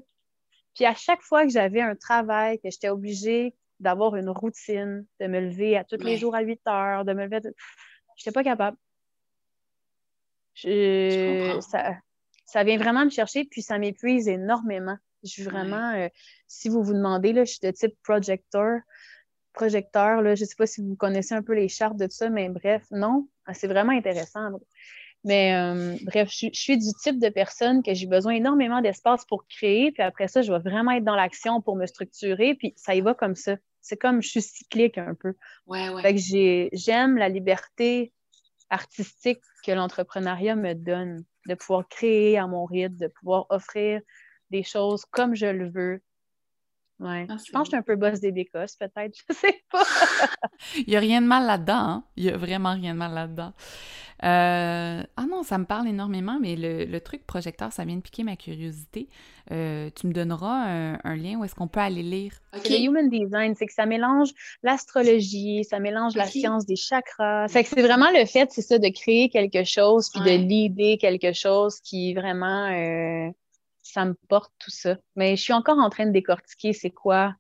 [0.75, 5.27] Puis à chaque fois que j'avais un travail, que j'étais obligée d'avoir une routine, de
[5.27, 7.41] me lever à tous les jours à 8 heures, de me lever.
[7.43, 8.77] Je n'étais pas capable.
[10.55, 11.59] Je...
[11.61, 11.97] ça,
[12.45, 14.97] ça vient vraiment me chercher, puis ça m'épuise énormément.
[15.23, 16.09] Je suis vraiment, euh,
[16.49, 18.81] si vous vous demandez, là, je suis de type projecteur
[19.53, 20.23] projecteur.
[20.23, 20.35] Là.
[20.35, 22.49] Je ne sais pas si vous connaissez un peu les chartes de tout ça, mais
[22.49, 24.51] bref, non, c'est vraiment intéressant.
[25.25, 29.47] Mais euh, bref, je, suis du type de personne que j'ai besoin énormément d'espace pour
[29.47, 32.95] créer, puis après ça, je vais vraiment être dans l'action pour me structurer, puis ça
[32.95, 33.57] y va comme ça.
[33.81, 35.35] C'est comme je suis cyclique un peu.
[35.67, 36.03] Ouais, ouais.
[36.03, 38.13] Fait que j'aime la liberté
[38.71, 44.01] artistique que l'entrepreneuriat me donne, de pouvoir créer à mon rythme, de pouvoir offrir
[44.53, 46.01] des choses comme je le veux,
[47.03, 47.27] Ouais.
[47.29, 49.13] Ah, je pense que je suis un peu boss des bécosses, peut-être.
[49.29, 49.83] Je sais pas.
[50.77, 51.75] Il n'y a rien de mal là-dedans.
[51.75, 52.05] Hein?
[52.17, 53.53] Il n'y a vraiment rien de mal là-dedans.
[54.23, 55.03] Euh...
[55.17, 58.23] Ah non, ça me parle énormément, mais le, le, truc projecteur, ça vient de piquer
[58.23, 59.09] ma curiosité.
[59.51, 62.35] Euh, tu me donneras un, lien où est-ce qu'on peut aller lire?
[62.57, 62.79] Okay.
[62.79, 64.31] Le Human Design, c'est que ça mélange
[64.63, 67.49] l'astrologie, ça mélange la science des chakras.
[67.49, 70.99] Fait que c'est vraiment le fait, c'est ça, de créer quelque chose, puis de l'idée
[70.99, 72.69] quelque chose qui vraiment...
[72.69, 73.33] Euh
[73.83, 74.97] ça me porte tout ça.
[75.17, 77.35] Mais je suis encore en train de décortiquer c'est quoi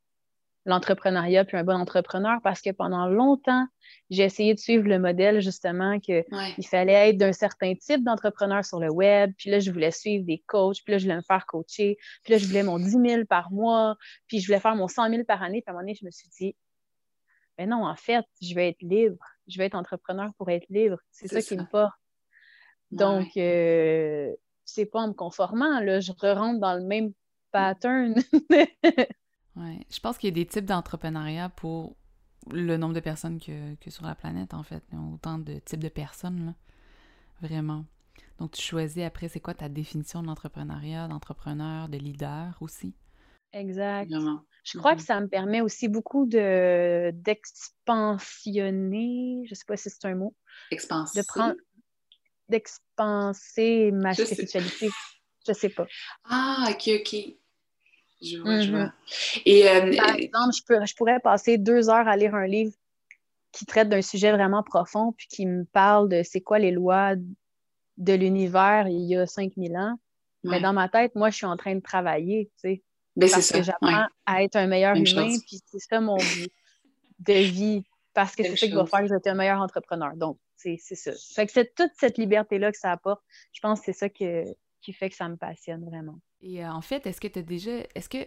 [0.64, 3.66] l'entrepreneuriat puis un bon entrepreneur parce que pendant longtemps,
[4.10, 6.24] j'ai essayé de suivre le modèle justement qu'il
[6.70, 9.32] fallait être d'un certain type d'entrepreneur sur le web.
[9.38, 10.78] Puis là, je voulais suivre des coachs.
[10.84, 11.96] Puis là, je voulais me faire coacher.
[12.22, 13.96] Puis là, je voulais mon 10 000 par mois.
[14.28, 15.62] Puis je voulais faire mon 100 000 par année.
[15.62, 16.54] Puis à un moment donné, je me suis dit,
[17.58, 19.24] mais non, en fait, je vais être libre.
[19.48, 20.98] Je vais être entrepreneur pour être libre.
[21.10, 21.92] C'est ça, qui me porte.
[22.90, 24.32] Donc, euh,
[24.64, 27.12] c'est pas en me conformant, là, je rentre dans le même
[27.50, 28.14] pattern.
[29.56, 29.86] ouais.
[29.90, 31.96] Je pense qu'il y a des types d'entrepreneuriat pour
[32.50, 34.82] le nombre de personnes que, que, sur la planète, en fait.
[34.92, 36.54] Il y a autant de types de personnes, là.
[37.40, 37.84] Vraiment.
[38.38, 42.94] Donc, tu choisis après, c'est quoi ta définition de l'entrepreneuriat, d'entrepreneur, de leader aussi?
[43.52, 44.10] Exact.
[44.64, 45.04] Je crois que mm-hmm.
[45.04, 50.34] ça me permet aussi beaucoup de d'expansionner, je sais pas si c'est un mot.
[50.70, 51.20] Expanser.
[51.20, 51.56] De prendre
[52.48, 54.90] d'expanser ma spiritualité.
[55.46, 55.86] Je sais pas.
[56.24, 57.16] Ah, ok, ok.
[58.22, 58.84] Je vois, je vois.
[58.86, 59.42] Mm-hmm.
[59.46, 62.72] Et, euh, Par exemple, je, je, pourrais passer deux heures à lire un livre
[63.50, 67.14] qui traite d'un sujet vraiment profond, puis qui me parle de c'est quoi les lois
[67.98, 69.96] de l'univers il y a 5000 ans.
[70.44, 72.82] Mais dans ma tête, moi, je suis en train de travailler, tu sais.
[73.14, 76.50] Ben, parce que j'apprends à être un meilleur humain, puis c'est ça mon but
[77.20, 79.60] de vie, parce que c'est ça qui va faire que je vais être un meilleur
[79.60, 80.16] entrepreneur.
[80.16, 80.38] Donc,
[80.78, 81.12] c'est ça.
[81.34, 83.22] Fait que c'est toute cette liberté-là que ça apporte.
[83.52, 86.18] Je pense que c'est ça qui fait que ça me passionne vraiment.
[86.42, 87.70] Et euh, en fait, est-ce que tu as déjà.
[87.94, 88.26] Est-ce que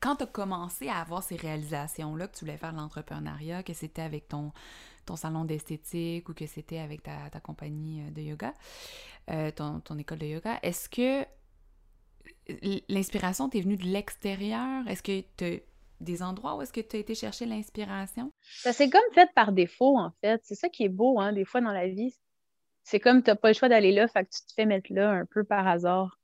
[0.00, 4.02] quand tu as commencé à avoir ces réalisations-là, que tu voulais faire l'entrepreneuriat, que c'était
[4.02, 4.52] avec ton,
[5.06, 8.54] ton salon d'esthétique ou que c'était avec ta, compagnie euh, de yoga,
[9.30, 11.26] euh, ton, ton, école de yoga, est-ce que
[12.88, 14.86] l'inspiration t'est venue de l'extérieur?
[14.86, 15.62] Est-ce que tu
[16.00, 18.32] des endroits où est-ce que tu as été chercher l'inspiration?
[18.42, 20.40] Ça s'est comme fait par défaut, en fait.
[20.44, 22.14] C'est ça qui est beau, hein, des fois dans la vie.
[22.84, 24.92] C'est comme tu n'as pas le choix d'aller là, fait que tu te fais mettre
[24.92, 26.18] là un peu par hasard.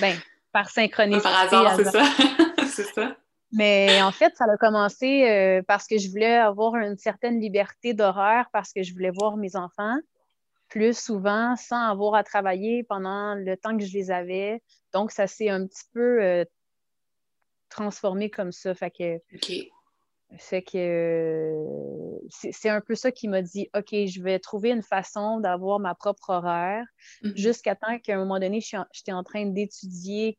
[0.00, 0.16] Ben,
[0.52, 1.28] par synchronicité.
[1.28, 2.04] Par hasard, c'est ça.
[2.66, 3.16] c'est ça.
[3.52, 7.94] Mais en fait, ça a commencé euh, parce que je voulais avoir une certaine liberté
[7.94, 9.96] d'horaire, parce que je voulais voir mes enfants
[10.68, 14.62] plus souvent sans avoir à travailler pendant le temps que je les avais.
[14.92, 16.44] Donc, ça s'est un petit peu euh,
[17.78, 18.74] transformé comme ça.
[18.74, 19.20] Fait que,
[20.36, 24.82] fait que euh, c'est un peu ça qui m'a dit OK, je vais trouver une
[24.82, 26.84] façon d'avoir ma propre horaire
[27.22, 27.36] mm-hmm.
[27.36, 30.38] jusqu'à temps qu'à un moment donné, j'étais en train d'étudier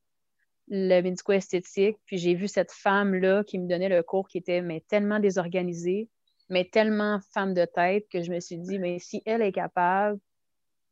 [0.67, 4.83] le médico-esthétique, puis j'ai vu cette femme-là qui me donnait le cours qui était mais
[4.87, 6.07] tellement désorganisée,
[6.49, 10.19] mais tellement femme de tête que je me suis dit, mais si elle est capable,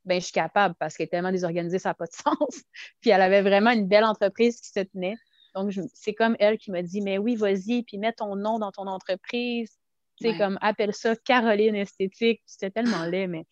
[0.06, 2.64] ben je suis capable parce qu'elle est tellement désorganisée, ça n'a pas de sens.
[3.02, 5.18] puis elle avait vraiment une belle entreprise qui se tenait.
[5.58, 8.72] Donc, c'est comme elle qui m'a dit, mais oui, vas-y, puis mets ton nom dans
[8.72, 9.72] ton entreprise.
[10.20, 12.42] C'est comme, appelle ça Caroline Esthétique.
[12.46, 13.46] C'était tellement laid, mais.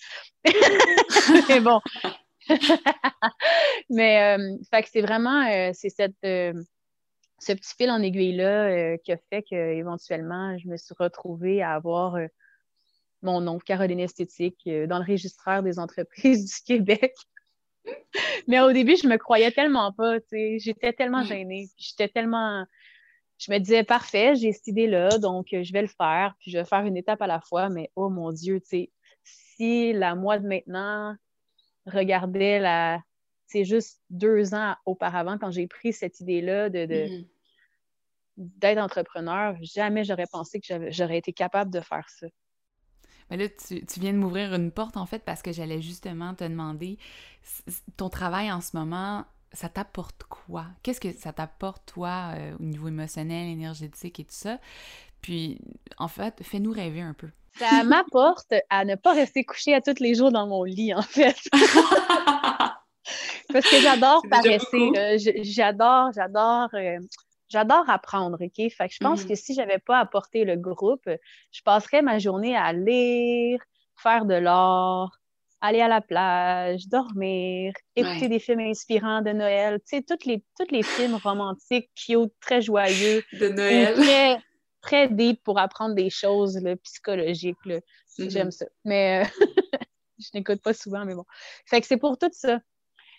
[1.50, 1.80] mais bon.
[3.90, 6.54] mais, euh, fait que c'est vraiment, euh, c'est cette, euh,
[7.40, 12.18] ce petit fil en aiguille-là qui a fait qu'éventuellement, je me suis retrouvée à avoir
[13.22, 17.14] mon nom, Caroline Esthétique, dans le registraire des entreprises du Québec.
[18.48, 20.60] Mais au début, je me croyais tellement pas, tu sais.
[20.60, 21.70] J'étais tellement gênée.
[21.78, 22.66] J'étais tellement.
[23.38, 26.58] Je me disais, parfait, j'ai cette idée-là, donc euh, je vais le faire, puis je
[26.58, 27.70] vais faire une étape à la fois.
[27.70, 28.92] Mais oh mon Dieu, tu sais,
[29.24, 31.16] si la moi de maintenant
[31.86, 33.02] regardait la.
[33.48, 37.28] C'est juste deux ans auparavant, quand j'ai pris cette idée-là de, mm-hmm.
[38.38, 42.26] d'être entrepreneur, jamais j'aurais pensé que j'aurais été capable de faire ça.
[43.30, 46.44] Mais là, tu, viens de m'ouvrir une porte, en fait, parce que j'allais justement te
[46.44, 46.98] demander,
[47.98, 50.66] ton travail en ce moment, ça t'apporte quoi?
[50.84, 54.60] Qu'est-ce que ça t'apporte, toi, euh, au niveau émotionnel, énergétique et tout ça?
[55.22, 55.60] Puis,
[55.98, 57.30] en fait, fais-nous rêver un peu.
[57.58, 61.02] Ça m'apporte à ne pas rester couché à tous les jours dans mon lit, en
[61.02, 61.38] fait.
[63.54, 64.92] Parce que j'adore paresser.
[65.44, 67.00] J'adore, j'adore euh,
[67.56, 68.70] j'adore apprendre, OK?
[68.72, 69.28] Fait que je pense mm-hmm.
[69.30, 71.10] que si je n'avais pas apporté le groupe,
[71.52, 73.62] je passerais ma journée à lire,
[73.96, 75.18] faire de l'art,
[75.62, 80.44] aller à la plage, dormir, écouter des films inspirants de Noël, tu sais, tous les,
[80.60, 83.24] toutes les films romantiques, cute, très joyeux.
[83.40, 83.94] De Noël.
[83.96, 84.38] Très,
[84.82, 87.58] très deep pour apprendre des choses psychologiques.
[87.66, 88.30] Mm-hmm.
[88.30, 88.66] J'aime ça.
[88.84, 89.46] Mais euh,
[90.20, 91.26] je n'écoute pas souvent, mais bon.
[91.66, 92.60] Fait que c'est pour tout ça.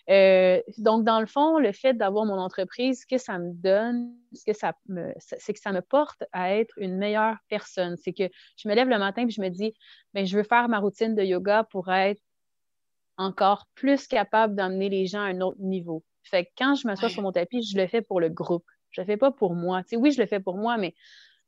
[0.09, 4.13] Euh, donc, dans le fond, le fait d'avoir mon entreprise, ce que ça me donne,
[4.33, 7.97] ce que ça me, c'est que ça me porte à être une meilleure personne.
[7.97, 9.73] C'est que je me lève le matin et je me dis,
[10.13, 12.21] mais ben, je veux faire ma routine de yoga pour être
[13.17, 16.03] encore plus capable d'emmener les gens à un autre niveau.
[16.23, 18.65] Fait que quand je m'assois sur mon tapis, je le fais pour le groupe.
[18.91, 19.81] Je le fais pas pour moi.
[19.93, 20.93] oui, je le fais pour moi, mais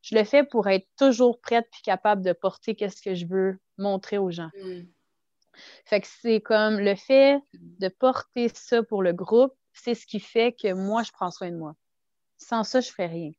[0.01, 3.59] je le fais pour être toujours prête puis capable de porter qu'est-ce que je veux
[3.77, 4.49] montrer aux gens.
[4.61, 4.81] Mm.
[5.85, 10.19] Fait que c'est comme le fait de porter ça pour le groupe, c'est ce qui
[10.19, 11.75] fait que moi, je prends soin de moi.
[12.37, 13.31] Sans ça, je ne fais rien.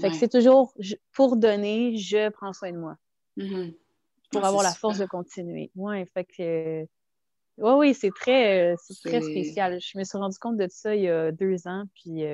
[0.00, 0.72] Fait que c'est toujours
[1.12, 2.96] pour donner, je prends soin de moi.
[3.36, 3.74] Mm-hmm.
[4.30, 5.72] Pour avoir la force de continuer.
[5.74, 6.82] Ouais, fait que.
[7.56, 9.80] Oui, oui, c'est très, très spécial.
[9.80, 12.24] Je me suis rendu compte de ça il y a deux ans, puis.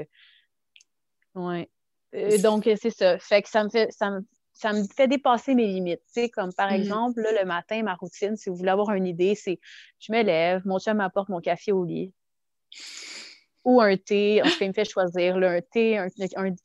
[1.35, 1.68] ouais.
[2.42, 3.18] donc, c'est ça.
[3.18, 4.20] Fait que ça me fait, ça me,
[4.55, 6.01] ça me fait dépasser mes limites.
[6.33, 6.75] Comme par mm-hmm.
[6.75, 9.61] exemple, le matin, ma routine, si vous voulez avoir une idée, c'est
[9.99, 12.12] je me lève, mon chum m'apporte mon café au lit
[13.64, 14.43] ou un thé.
[14.43, 16.09] En tout cas, il me fait choisir un thé, un,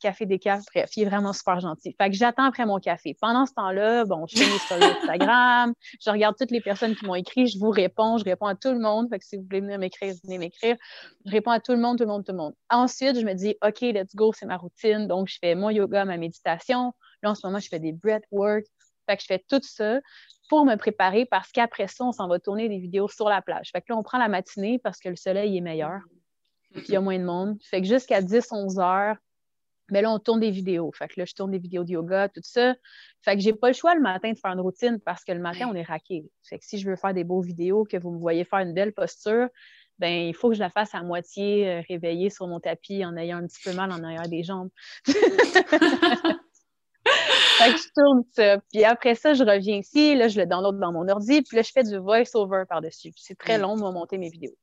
[0.00, 1.94] café décaf, bref, il est vraiment super gentil.
[1.98, 3.16] Fait que j'attends après mon café.
[3.20, 5.72] Pendant ce temps-là, bon, je fais mes stories Instagram,
[6.04, 8.70] je regarde toutes les personnes qui m'ont écrit, je vous réponds, je réponds à tout
[8.70, 9.08] le monde.
[9.08, 10.76] Fait que si vous voulez venir m'écrire, venez m'écrire.
[11.24, 12.54] Je réponds à tout le monde, tout le monde, tout le monde.
[12.68, 15.06] Ensuite, je me dis, OK, let's go, c'est ma routine.
[15.06, 16.92] Donc, je fais mon yoga, ma méditation.
[17.22, 18.64] Là, en ce moment, je fais des breathwork.
[19.08, 20.00] Fait que je fais tout ça
[20.48, 23.70] pour me préparer parce qu'après ça, on s'en va tourner des vidéos sur la plage.
[23.72, 26.00] Fait que là, on prend la matinée parce que le soleil est meilleur
[26.72, 27.58] puis il y a moins de monde.
[27.62, 29.16] Fait que jusqu'à 10-11 heures,
[29.90, 30.92] mais là, on tourne des vidéos.
[30.92, 32.74] Fait que là, je tourne des vidéos de yoga, tout ça.
[33.22, 35.40] Fait que j'ai pas le choix le matin de faire une routine parce que le
[35.40, 36.24] matin, on est raqué.
[36.44, 38.72] Fait que si je veux faire des beaux vidéos, que vous me voyez faire une
[38.72, 39.48] belle posture,
[39.98, 43.16] ben il faut que je la fasse à moitié euh, réveillée sur mon tapis en
[43.16, 44.70] ayant un petit peu mal en arrière des jambes.
[47.64, 48.58] fait que je tourne ça.
[48.72, 50.14] Puis après ça, je reviens ici.
[50.14, 51.42] Là, je le download dans mon ordi.
[51.42, 53.12] Puis là, je fais du voice-over par-dessus.
[53.16, 54.56] C'est très long de monter mes vidéos.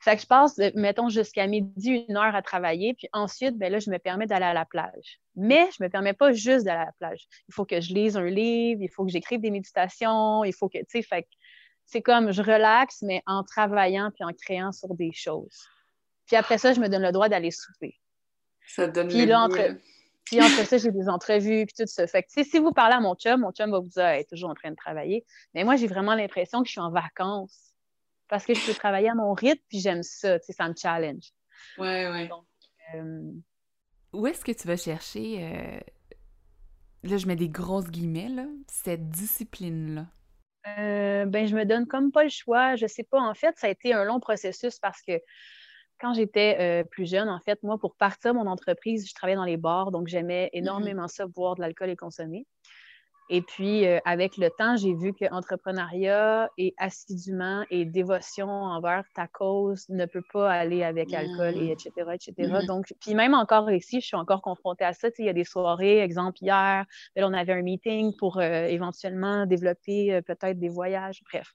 [0.00, 3.78] Fait que je passe, mettons, jusqu'à midi, une heure à travailler, puis ensuite, ben là,
[3.78, 5.20] je me permets d'aller à la plage.
[5.36, 7.28] Mais je ne me permets pas juste d'aller à la plage.
[7.48, 10.68] Il faut que je lise un livre, il faut que j'écrive des méditations, il faut
[10.68, 11.28] que, tu sais, fait
[11.86, 15.68] c'est comme je relaxe, mais en travaillant puis en créant sur des choses.
[16.26, 17.94] Puis après ça, je me donne le droit d'aller souper.
[18.66, 19.76] Ça donne puis là, entre...
[20.24, 22.06] Puis entre ça, j'ai des entrevues, puis tout ça.
[22.06, 24.28] Fait que, si vous parlez à mon chum, mon chum va vous dire, elle est
[24.28, 25.24] toujours en train de travailler.
[25.54, 27.72] Mais moi, j'ai vraiment l'impression que je suis en vacances
[28.28, 30.74] parce que je peux travailler à mon rythme, puis j'aime ça, tu sais, ça me
[30.74, 31.32] challenge.
[31.76, 32.30] Ouais, ouais.
[32.94, 33.32] Euh,
[34.12, 35.80] Où est-ce que tu vas chercher, euh,
[37.02, 40.06] là, je mets des grosses guillemets, là, cette discipline-là?
[40.78, 42.76] Euh, ben, je me donne comme pas le choix.
[42.76, 43.20] Je sais pas.
[43.20, 45.20] En fait, ça a été un long processus parce que
[46.02, 49.56] quand j'étais plus jeune, en fait, moi, pour partir mon entreprise, je travaillais dans les
[49.56, 50.58] bars, donc j'aimais mm-hmm.
[50.58, 52.46] énormément ça, boire de l'alcool et consommer.
[53.34, 59.04] Et puis, euh, avec le temps, j'ai vu que entrepreneuriat et assidûment et dévotion envers
[59.14, 62.12] ta cause ne peut pas aller avec alcool et etc., mm.
[62.12, 62.32] etc.
[62.36, 62.66] Mm-hmm.
[62.66, 65.08] Donc, puis même encore ici, je suis encore confrontée à ça.
[65.18, 66.84] il y a des soirées, exemple hier,
[67.16, 71.22] ben on avait un meeting pour euh, éventuellement développer euh, peut-être des voyages.
[71.32, 71.54] Bref,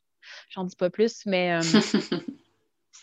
[0.50, 1.60] j'en dis pas plus, mais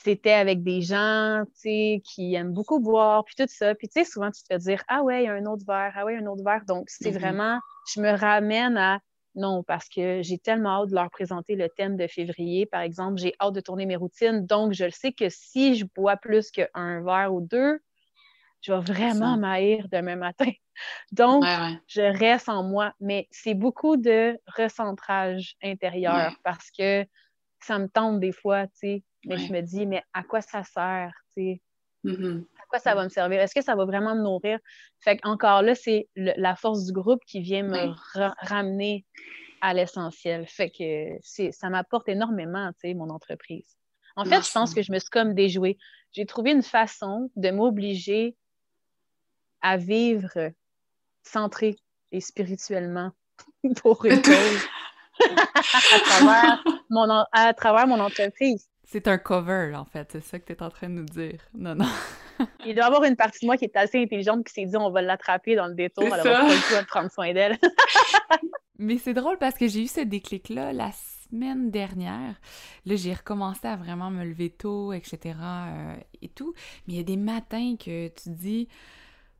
[0.02, 3.74] c'était avec des gens, qui aiment beaucoup boire, puis tout ça.
[3.74, 5.64] Puis, tu sais, souvent, tu te fais dire, ah ouais, il y a un autre
[5.66, 6.64] verre, ah ouais, un autre verre.
[6.66, 7.18] Donc, c'est mm-hmm.
[7.18, 7.60] vraiment,
[7.94, 9.00] je me ramène à
[9.34, 13.18] non, parce que j'ai tellement hâte de leur présenter le thème de février, par exemple.
[13.18, 14.46] J'ai hâte de tourner mes routines.
[14.46, 17.80] Donc, je le sais que si je bois plus qu'un verre ou deux,
[18.60, 20.50] je vais vraiment m'haïr demain matin.
[21.12, 21.44] Donc,
[21.88, 22.94] je reste en moi.
[23.00, 27.04] Mais c'est beaucoup de recentrage intérieur parce que
[27.60, 29.04] ça me tente des fois, tu sais.
[29.26, 31.62] Mais je me dis, mais à quoi ça sert, tu sais?
[32.04, 32.44] Mm-hmm.
[32.62, 33.40] À quoi ça va me servir?
[33.40, 34.58] Est-ce que ça va vraiment me nourrir?
[35.00, 37.94] Fait encore là, c'est la force du groupe qui vient me
[38.46, 39.04] ramener
[39.60, 40.46] à l'essentiel.
[40.46, 43.76] Fait que ça m'apporte énormément, tu sais, mon entreprise.
[44.16, 45.78] En fait, je pense que je me suis comme déjouée.
[46.12, 48.36] J'ai trouvé une façon de m'obliger
[49.62, 50.52] à vivre
[51.22, 51.76] centré
[52.12, 53.10] et spirituellement
[53.82, 54.68] pour une cause
[57.32, 58.68] à travers mon entreprise.
[58.84, 60.08] C'est un cover, en fait.
[60.12, 61.40] C'est ça que tu es en train de nous dire.
[61.54, 61.86] Non, non.
[62.66, 64.76] Il doit y avoir une partie de moi qui est assez intelligente qui s'est dit
[64.76, 67.58] on va l'attraper dans le détour, va pas le de prendre soin d'elle.
[68.78, 70.90] Mais c'est drôle parce que j'ai eu ce déclic-là la
[71.30, 72.34] semaine dernière.
[72.84, 75.36] Là, j'ai recommencé à vraiment me lever tôt, etc.
[75.42, 76.54] Euh, et tout.
[76.86, 78.68] Mais il y a des matins que tu dis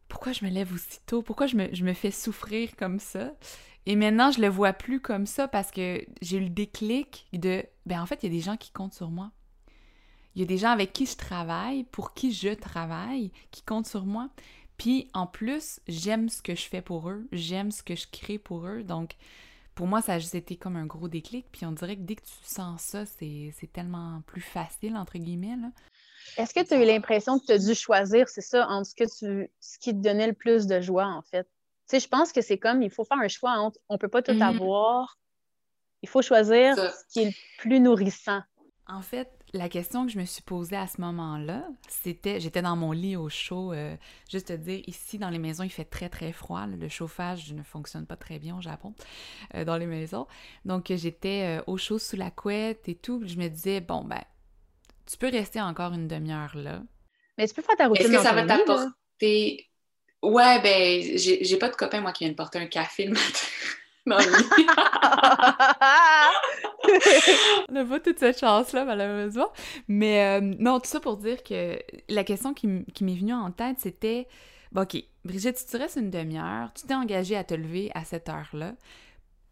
[0.09, 1.23] pourquoi je me lève aussi tôt?
[1.23, 3.33] Pourquoi je me, je me fais souffrir comme ça?
[3.87, 7.65] Et maintenant, je le vois plus comme ça parce que j'ai eu le déclic de
[7.87, 9.31] ben en fait, il y a des gens qui comptent sur moi.
[10.35, 13.87] Il y a des gens avec qui je travaille, pour qui je travaille, qui comptent
[13.87, 14.31] sur moi.
[14.79, 18.39] Puis en plus, j'aime ce que je fais pour eux, j'aime ce que je crée
[18.39, 18.83] pour eux.
[18.83, 19.17] Donc
[19.75, 21.47] pour moi, ça a juste été comme un gros déclic.
[21.53, 25.57] Puis on dirait que dès que tu sens ça, c'est tellement plus facile, entre guillemets.
[26.37, 28.95] Est-ce que tu as eu l'impression que tu as dû choisir, c'est ça, entre ce,
[28.95, 31.47] que tu, ce qui te donnait le plus de joie, en fait?
[31.89, 34.09] Tu sais, je pense que c'est comme, il faut faire un choix entre, on peut
[34.09, 34.43] pas tout mhm.
[34.43, 35.19] avoir,
[36.03, 38.43] il faut choisir ce qui est le plus nourrissant.
[38.87, 42.77] En fait, la question que je me suis posée à ce moment-là, c'était, j'étais dans
[42.77, 43.97] mon lit au chaud, euh,
[44.31, 47.63] juste te dire, ici dans les maisons, il fait très très froid, le chauffage ne
[47.63, 48.95] fonctionne pas très bien au Japon,
[49.55, 50.27] euh, dans les maisons.
[50.65, 54.23] Donc j'étais euh, au chaud sous la couette et tout, je me disais, bon ben,
[55.07, 56.83] tu peux rester encore une demi-heure là.
[57.39, 58.07] Mais tu peux faire ta routine.
[58.07, 59.71] Est-ce que ça va t'apporter
[60.25, 63.23] Ouais, ben, j'ai pas de copain, moi, qui vient de porter un café le matin.
[67.69, 69.51] On n'a pas toute cette chance-là, malheureusement.
[69.89, 73.79] Mais euh, non, tout ça pour dire que la question qui, m'est venue en tête,
[73.79, 74.29] c'était
[74.77, 78.75] OK, Brigitte, tu restes une demi-heure, tu t'es engagée à te lever à cette heure-là.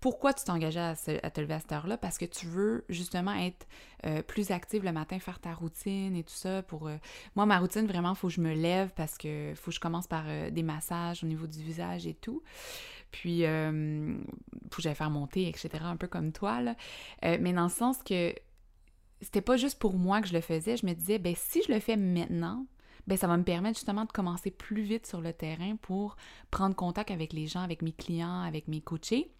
[0.03, 1.97] Pourquoi tu t'es engagée à, te lever à cette heure-là?
[1.97, 3.67] Parce que tu veux justement être
[4.05, 6.63] euh, plus active le matin, faire ta routine et tout ça.
[6.63, 6.97] Pour euh,
[7.37, 9.81] Moi, ma routine, vraiment, il faut que je me lève parce que faut que je
[9.81, 12.43] commence par des massages au niveau du visage et tout.
[13.13, 14.17] Puis, euh,
[14.71, 16.59] faut que j'aille faire monter, etc., un peu comme toi.
[17.25, 18.35] Euh, mais dans le sens que
[19.21, 21.71] c'était pas juste pour moi que je le faisais, je me disais, ben si je
[21.71, 22.67] le fais maintenant,
[23.07, 26.17] ben ça va me permettre justement de commencer plus vite sur le terrain pour
[26.51, 29.31] prendre contact avec les gens, avec mes clients, avec mes coachés.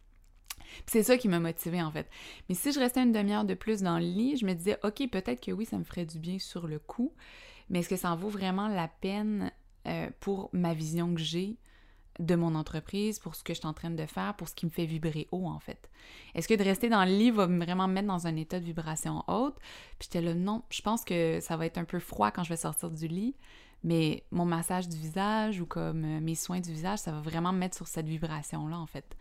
[0.87, 2.09] C'est ça qui m'a motivée en fait.
[2.49, 5.09] Mais si je restais une demi-heure de plus dans le lit, je me disais, OK,
[5.11, 7.12] peut-être que oui, ça me ferait du bien sur le coup,
[7.70, 9.51] mais est-ce que ça en vaut vraiment la peine
[9.87, 11.57] euh, pour ma vision que j'ai
[12.18, 14.66] de mon entreprise, pour ce que je suis en train de faire, pour ce qui
[14.66, 15.91] me fait vibrer haut, en fait?
[16.35, 18.64] Est-ce que de rester dans le lit va vraiment me mettre dans un état de
[18.64, 19.57] vibration haute?
[19.99, 22.51] Puis j'étais là, non, je pense que ça va être un peu froid quand je
[22.51, 23.35] vais sortir du lit,
[23.83, 27.53] mais mon massage du visage ou comme euh, mes soins du visage, ça va vraiment
[27.53, 29.16] me mettre sur cette vibration-là, en fait.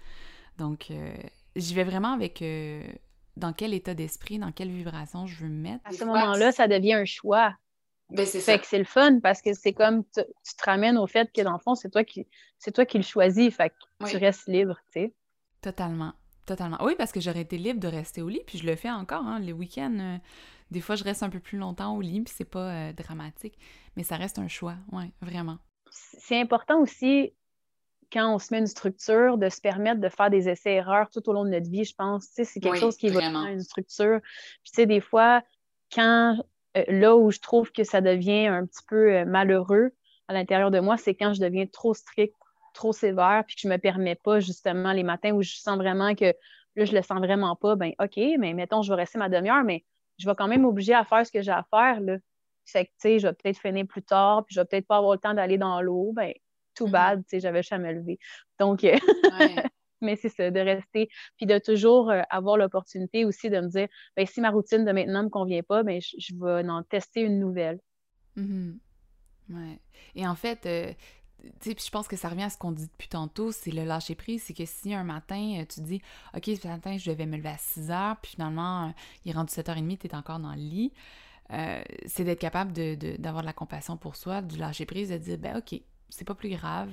[0.58, 1.16] Donc, euh,
[1.56, 2.82] j'y vais vraiment avec euh,
[3.38, 5.86] dans quel état d'esprit, dans quelle vibration je veux me mettre.
[5.86, 7.56] À ce moment-là, ça devient un choix.
[8.10, 11.08] Ben, c'est fait que c'est le fun parce que c'est comme tu, te ramènes au
[11.08, 12.28] fait que dans le fond, c'est toi qui
[12.60, 13.56] c'est toi qui le choisis.
[13.56, 15.14] Fait que tu restes libre, tu sais.
[15.62, 16.14] Totalement.
[16.45, 16.78] Totalement.
[16.82, 19.26] Oui, parce que j'aurais été libre de rester au lit, puis je le fais encore,
[19.26, 19.97] hein, les week-ends.
[19.99, 20.18] Euh,
[20.72, 23.58] des fois, je reste un peu plus longtemps au lit, puis c'est pas euh, dramatique.
[23.95, 25.60] Mais ça reste un choix, oui, vraiment.
[25.91, 27.34] C'est important aussi,
[28.12, 31.34] quand on se met une structure, de se permettre de faire des essais-erreurs tout au
[31.34, 32.28] long de notre vie, je pense.
[32.32, 34.20] C'est quelque chose qui va dans une structure.
[34.22, 35.41] Puis, tu sais, des fois,
[35.93, 36.38] quand
[36.78, 39.91] euh, là où je trouve que ça devient un petit peu euh, malheureux
[40.28, 42.36] à l'intérieur de moi, c'est quand je deviens trop strict,
[42.74, 46.16] trop sévère, puis que je me permets pas justement les matins où je sens vraiment
[46.16, 46.34] que
[46.76, 49.64] là, je le sens vraiment pas, ben OK, mais mettons, je vais rester ma demi-heure,
[49.64, 49.84] mais
[50.18, 52.18] je vais quand même m'obliger à faire ce que j'ai à faire, là.
[52.64, 54.97] Fait que, tu sais, je vais peut-être finir plus tard, puis je vais peut-être pas
[54.97, 56.32] avoir le temps d'aller dans l'eau, ben
[56.76, 56.91] too mm-hmm.
[56.91, 58.19] bad, tu sais, j'avais jamais levé.
[58.59, 58.97] Donc, euh,
[60.01, 63.88] mais c'est ça, de rester, puis de toujours euh, avoir l'opportunité aussi de me dire,
[64.17, 67.22] ben, si ma routine de maintenant ne me convient pas, ben, je, vais en tester
[67.22, 67.80] une nouvelle.
[68.38, 68.78] Mm-hmm.
[69.49, 69.80] Ouais.
[70.15, 70.91] Et en fait, euh,
[71.59, 73.84] tu sais, je pense que ça revient à ce qu'on dit depuis tantôt, c'est le
[73.84, 74.43] lâcher prise.
[74.43, 76.01] C'est que si un matin, euh, tu dis,
[76.36, 78.93] OK, ce matin, je devais me lever à 6 heures, puis finalement,
[79.26, 80.93] il est rendu 7h30, tu es encore dans le lit,
[82.05, 85.38] c'est d'être capable d'avoir de, de, la compassion pour soi, du lâcher prise, de dire,
[85.38, 85.82] ben OK,
[86.12, 86.89] c'est pas plus grave,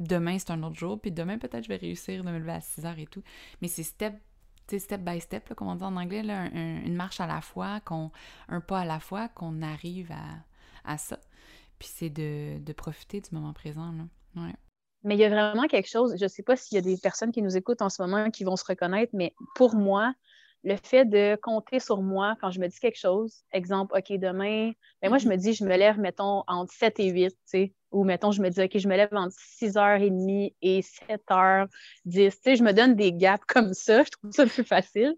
[0.00, 2.60] demain c'est un autre jour, puis demain peut-être je vais réussir de me lever à
[2.60, 3.22] 6 heures et tout.
[3.60, 4.14] Mais c'est step,
[4.66, 8.10] step by step, comme on dit en anglais, là, une marche à la fois, qu'on,
[8.48, 11.18] un pas à la fois, qu'on arrive à, à ça.
[11.78, 13.92] Puis c'est de, de, profiter du moment présent.
[13.92, 14.42] Là.
[14.42, 14.54] Ouais.
[15.04, 16.96] Mais il y a vraiment quelque chose, je ne sais pas s'il y a des
[16.96, 20.14] personnes qui nous écoutent en ce moment qui vont se reconnaître, mais pour moi,
[20.64, 24.72] le fait de compter sur moi quand je me dis quelque chose, exemple, OK, demain,
[25.00, 25.30] ben moi, je mm-hmm.
[25.30, 28.42] me dis, je me lève, mettons, entre 7 et 8, tu sais, ou mettons, je
[28.42, 31.68] me dis, OK, je me lève entre 6h30 et 7h10,
[32.04, 35.14] tu sais, je me donne des gaps comme ça, je trouve ça plus facile.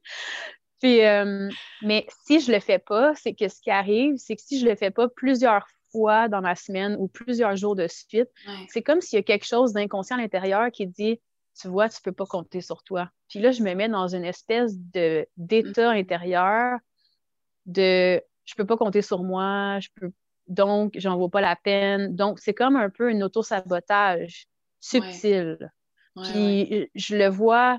[0.81, 1.51] Puis, euh,
[1.83, 4.67] mais si je le fais pas, c'est que ce qui arrive, c'est que si je
[4.67, 8.29] le fais pas plusieurs fois dans ma semaine ou plusieurs jours de suite,
[8.69, 11.21] c'est comme s'il y a quelque chose d'inconscient à l'intérieur qui dit
[11.61, 13.11] tu vois, tu peux pas compter sur toi.
[13.29, 16.79] Puis là, je me mets dans une espèce de d'état intérieur
[17.67, 20.13] de je peux pas compter sur moi, je peux
[20.49, 22.15] donc j'en vaut pas la peine.
[22.15, 24.49] Donc, c'est comme un peu un auto-sabotage
[24.81, 25.71] subtil.
[26.25, 27.79] Puis je le vois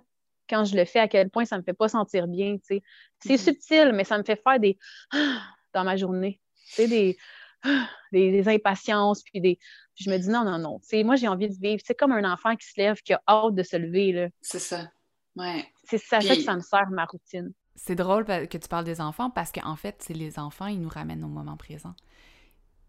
[0.50, 2.58] quand je le fais, à quel point ça me fait pas sentir bien.
[2.64, 2.82] C'est
[3.26, 3.38] mm-hmm.
[3.38, 4.78] subtil, mais ça me fait faire des
[5.74, 6.40] dans ma journée.
[6.70, 7.18] Tu sais, des,
[8.12, 9.60] des, impatiences, puis des,
[9.96, 10.80] je me dis non, non, non.
[11.04, 11.82] moi, j'ai envie de vivre.
[11.86, 14.30] C'est comme un enfant qui se lève, qui a hâte de se lever.
[14.42, 14.90] C'est ça.
[15.36, 15.66] Ouais.
[15.84, 17.54] C'est ça, que ça me sert, ma routine.
[17.76, 20.90] C'est drôle que tu parles des enfants parce qu'en fait, c'est les enfants, ils nous
[20.90, 21.94] ramènent au moment présent.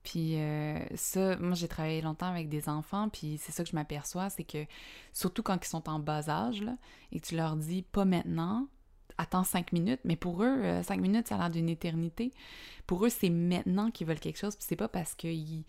[0.02, 3.76] Puis euh, ça, moi j'ai travaillé longtemps avec des enfants, puis c'est ça que je
[3.76, 4.64] m'aperçois, c'est que
[5.12, 6.76] surtout quand ils sont en bas âge, là,
[7.12, 8.66] et tu leur dis pas maintenant,
[9.18, 12.32] attends cinq minutes, mais pour eux, euh, cinq minutes, ça a l'air d'une éternité.
[12.86, 15.64] Pour eux, c'est maintenant qu'ils veulent quelque chose, puis c'est pas parce qu'ils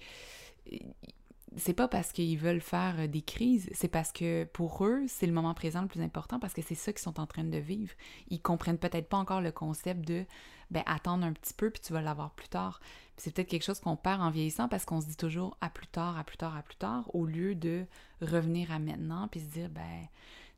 [1.58, 5.26] c'est pas parce qu'ils veulent faire euh, des crises, c'est parce que pour eux, c'est
[5.26, 7.58] le moment présent le plus important parce que c'est ça qu'ils sont en train de
[7.58, 7.94] vivre.
[8.30, 10.26] Ils comprennent peut-être pas encore le concept de
[10.72, 12.82] ben attendre un petit peu puis tu vas l'avoir plus tard.
[13.18, 15.88] C'est peut-être quelque chose qu'on perd en vieillissant parce qu'on se dit toujours à plus
[15.88, 17.86] tard, à plus tard, à plus tard au lieu de
[18.22, 20.08] revenir à maintenant puis se dire ben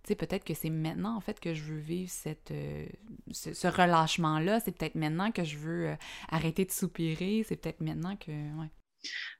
[0.03, 2.86] tu sais peut-être que c'est maintenant en fait que je veux vivre cette euh,
[3.32, 5.95] ce, relâchement là, c'est peut-être maintenant que je veux euh,
[6.30, 8.70] arrêter de soupirer, c'est peut-être maintenant que ouais.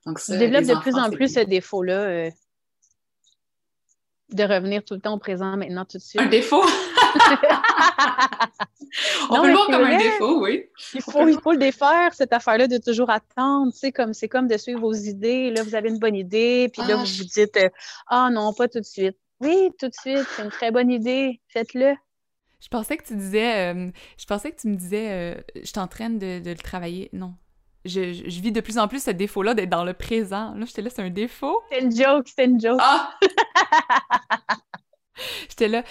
[0.06, 2.02] Donc, je développe de plus en plus ce défaut-là.
[2.02, 2.32] Euh,
[4.30, 6.22] De revenir tout le temps au présent maintenant, tout de suite.
[6.22, 6.64] Un défaut?
[9.30, 10.66] On peut le voir comme un défaut, oui.
[10.94, 13.72] Il faut, il faut le défaire, cette affaire-là, de toujours attendre.
[13.74, 15.52] C'est comme, comme de suivre vos idées.
[15.52, 17.70] Là, vous avez une bonne idée, puis là, ah, vous vous dites euh,
[18.08, 19.18] Ah non, pas tout de suite.
[19.40, 21.42] Oui, tout de suite, c'est une très bonne idée.
[21.48, 21.96] Faites-le.
[22.62, 25.80] Je pensais que tu disais, euh, je pensais que tu me disais, euh, je suis
[25.80, 27.10] en train de, le travailler.
[27.12, 27.34] Non.
[27.84, 30.54] Je, je, vis de plus en plus ce défaut-là d'être dans le présent.
[30.56, 31.62] Là, j'étais là, c'est un défaut.
[31.70, 32.80] C'est une joke, c'est une joke.
[32.82, 33.14] Ah!
[35.50, 35.84] J'étais là,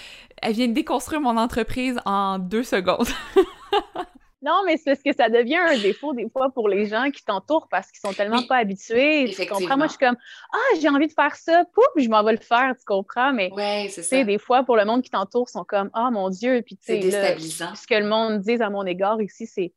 [0.43, 3.07] elle vient de déconstruire mon entreprise en deux secondes.
[4.41, 7.23] non, mais c'est parce que ça devient un défaut des fois pour les gens qui
[7.23, 9.33] t'entourent parce qu'ils sont tellement pas habitués.
[9.33, 9.77] Tu comprends?
[9.77, 10.17] Moi, je suis comme,
[10.51, 13.33] ah, j'ai envie de faire ça, pouf, je m'en vais le faire, tu comprends?
[13.33, 14.23] Mais ouais, ça.
[14.23, 17.01] des fois, pour le monde qui t'entoure, sont comme, ah, mon Dieu, puis tu sais,
[17.01, 17.75] c'est déstabilisant.
[17.75, 19.73] ce que le monde dit à mon égard ici, c'est,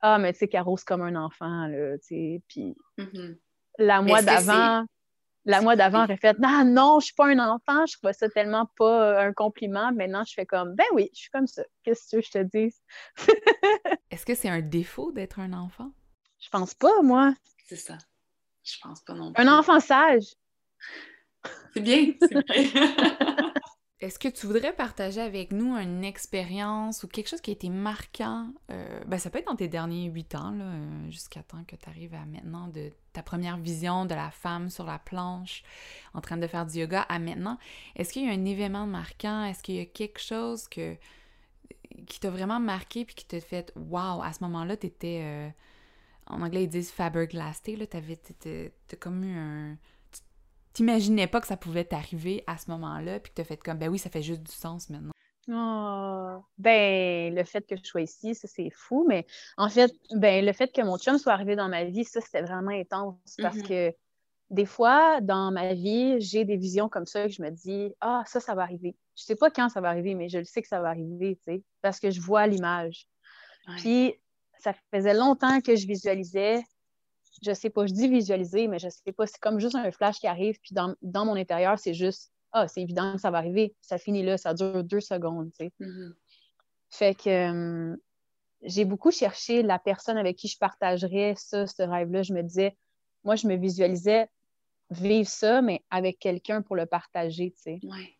[0.00, 3.36] ah, mais tu sais, Caro, c'est comme un enfant, là, tu sais, puis mm-hmm.
[3.78, 4.86] la mois d'avant
[5.44, 8.28] la mois d'avant, j'aurais fait Non, non, je suis pas un enfant, je trouvais ça
[8.28, 9.92] tellement pas euh, un compliment.
[9.92, 11.62] Maintenant, je fais comme Ben oui, je suis comme ça.
[11.82, 12.74] Qu'est-ce que je te dis?
[14.10, 15.92] Est-ce que c'est un défaut d'être un enfant?
[16.40, 17.34] Je pense pas, moi.
[17.66, 17.98] C'est ça.
[18.64, 19.42] Je pense pas non plus.
[19.42, 20.34] Un enfant sage.
[21.72, 23.46] C'est bien, c'est bien.
[24.00, 27.68] Est-ce que tu voudrais partager avec nous une expérience ou quelque chose qui a été
[27.68, 28.50] marquant?
[28.70, 31.86] Euh, ben, ça peut être dans tes derniers huit ans, euh, jusqu'à temps que tu
[31.86, 35.62] arrives à maintenant de ta première vision de la femme sur la planche
[36.14, 37.58] en train de faire du yoga à maintenant.
[37.94, 39.44] Est-ce qu'il y a un événement marquant?
[39.44, 40.96] Est-ce qu'il y a quelque chose que,
[42.06, 45.20] qui t'a vraiment marqué puis qui t'a fait Wow, à ce moment-là, tu étais.
[45.22, 45.50] Euh,
[46.26, 49.76] en anglais, ils disent Faberglasté, là, t'avais, t'as comme eu un
[50.72, 53.88] t'imaginais pas que ça pouvait t'arriver à ce moment-là, puis que t'as fait comme, ben
[53.88, 55.12] oui, ça fait juste du sens maintenant?
[55.48, 60.44] Oh, ben, le fait que je sois ici, ça, c'est fou, mais en fait, ben,
[60.44, 63.56] le fait que mon chum soit arrivé dans ma vie, ça, c'était vraiment intense parce
[63.56, 63.90] mm-hmm.
[63.90, 63.96] que
[64.50, 68.22] des fois, dans ma vie, j'ai des visions comme ça que je me dis, ah,
[68.26, 68.96] ça, ça va arriver.
[69.16, 71.36] Je sais pas quand ça va arriver, mais je le sais que ça va arriver,
[71.36, 73.06] tu sais, parce que je vois l'image.
[73.78, 74.14] Puis,
[74.58, 76.62] ça faisait longtemps que je visualisais
[77.42, 80.18] je sais pas, je dis visualiser, mais je sais pas, c'est comme juste un flash
[80.18, 83.74] qui arrive, puis dans, mon intérieur, c'est juste, ah, c'est évident que ça va arriver,
[83.80, 85.72] ça finit là, ça dure deux secondes, tu sais.
[85.80, 86.12] Mm-hmm.
[86.90, 87.96] Fait que euh,
[88.62, 92.22] j'ai beaucoup cherché la personne avec qui je partagerais ça, ce rêve-là.
[92.22, 92.76] Je me disais,
[93.24, 94.28] moi, je me visualisais
[94.90, 97.80] vivre ça, mais avec quelqu'un pour le partager, tu sais.
[97.84, 98.16] Ouais.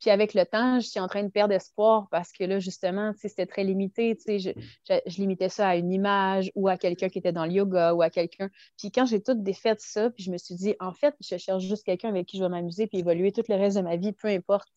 [0.00, 3.12] Puis avec le temps, je suis en train de perdre espoir parce que là, justement,
[3.16, 4.16] c'était très limité.
[4.26, 4.50] Je,
[4.88, 8.02] je, limitais ça à une image ou à quelqu'un qui était dans le yoga ou
[8.02, 8.50] à quelqu'un.
[8.78, 11.64] Puis quand j'ai tout défait ça, puis je me suis dit, en fait, je cherche
[11.64, 14.12] juste quelqu'un avec qui je vais m'amuser puis évoluer tout le reste de ma vie,
[14.12, 14.68] peu importe.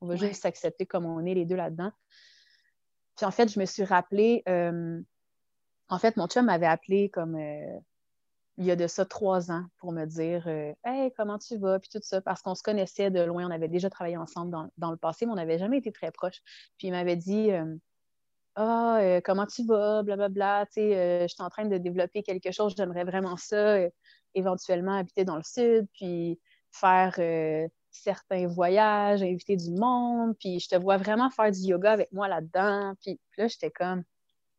[0.00, 1.92] On va juste s'accepter comme on est les deux là-dedans.
[3.16, 5.00] Puis en fait, je me suis rappelé, euh,
[5.88, 7.78] en fait, mon chum m'avait appelé comme euh,
[8.56, 11.78] il y a de ça trois ans pour me dire euh, Hey, comment tu vas?
[11.78, 14.90] Puis tout ça, parce qu'on se connaissait de loin, on avait déjà travaillé ensemble dans,
[14.90, 16.40] le passé, mais on n'avait jamais été très proches.
[16.78, 17.76] Puis il m'avait dit euh,
[18.56, 20.02] Ah, euh, comment tu vas?
[20.02, 23.78] Blablabla, tu sais, je suis en train de développer quelque chose, j'aimerais vraiment ça,
[24.34, 26.40] éventuellement habiter dans le sud, puis
[26.70, 27.18] faire
[27.90, 32.28] certains voyages, inviter du monde, puis je te vois vraiment faire du yoga avec moi
[32.28, 32.94] là-dedans.
[33.00, 34.04] Puis là, j'étais comme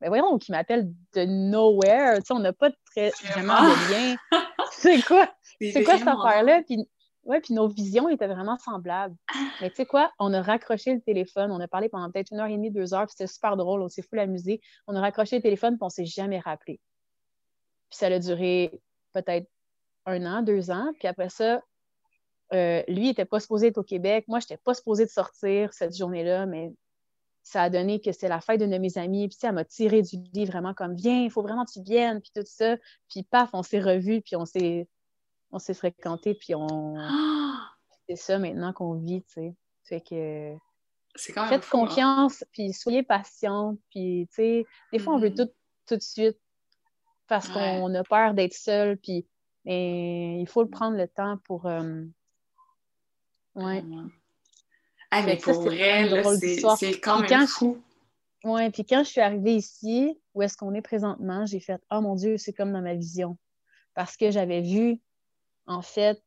[0.05, 2.17] mais voyons, qui m'appelle de nowhere.
[2.17, 4.15] Tu sais, on n'a pas très, vraiment de lien.
[4.71, 5.33] c'est quoi?
[5.59, 6.61] C'est quoi cette affaire-là?
[6.63, 6.87] Puis,
[7.23, 9.15] ouais, puis nos visions étaient vraiment semblables.
[9.61, 10.11] Mais tu sais quoi?
[10.19, 11.51] On a raccroché le téléphone.
[11.51, 13.07] On a parlé pendant peut-être une heure et demie, deux heures.
[13.07, 13.81] Puis c'était super drôle.
[13.81, 14.61] On s'est fou l'amuser.
[14.85, 16.79] On a raccroché le téléphone, puis on s'est jamais rappelé.
[17.89, 18.79] Puis ça a duré
[19.11, 19.49] peut-être
[20.05, 20.91] un an, deux ans.
[20.99, 21.63] Puis après ça,
[22.53, 24.25] euh, lui, il n'était pas supposé être au Québec.
[24.27, 26.73] Moi, je n'étais pas supposée de sortir cette journée-là, mais
[27.45, 29.27] ça a donné que c'est la fête d'une de mes amies.
[29.27, 32.19] Puis, elle m'a tiré du lit vraiment comme Viens, il faut vraiment que tu viennes,
[32.19, 32.75] puis tout ça.
[33.07, 34.89] Puis, paf, on s'est revus, puis on s'est,
[35.51, 36.95] on s'est fréquentés, puis on.
[38.09, 39.55] c'est ça maintenant qu'on vit, tu sais.
[39.83, 40.55] Fait que.
[41.15, 41.69] C'est quand même Faites hein.
[41.71, 45.47] confiance, puis soyez patient, puis, tu sais, des fois, on veut mm-hmm.
[45.47, 45.53] tout
[45.87, 46.39] tout de suite
[47.27, 49.27] parce qu'on a peur d'être seul, puis
[49.65, 51.67] il faut prendre le temps pour.
[51.67, 52.03] Euh,
[53.55, 53.83] ouais.
[55.17, 56.09] Ah, mais pour vrai,
[56.77, 57.81] c'est quand même fou.
[58.43, 62.01] Oui, puis quand je suis arrivée ici, où est-ce qu'on est présentement, j'ai fait Oh
[62.01, 63.37] mon Dieu, c'est comme dans ma vision.
[63.93, 64.99] Parce que j'avais vu,
[65.67, 66.17] en fait,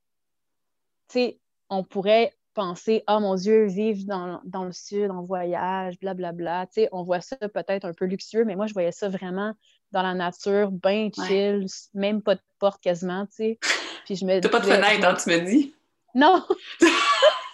[1.08, 6.66] tu sais, on pourrait penser Oh mon Dieu, vivre dans, le sud, en voyage, blablabla.
[6.66, 9.52] Tu sais, on voit ça peut-être un peu luxueux, mais moi, je voyais ça vraiment
[9.92, 13.58] dans la nature, bien chill, même pas de porte quasiment, tu sais.
[14.06, 15.74] Puis je me T'as pas de fenêtre, hein, tu me dis?
[16.14, 16.42] Non!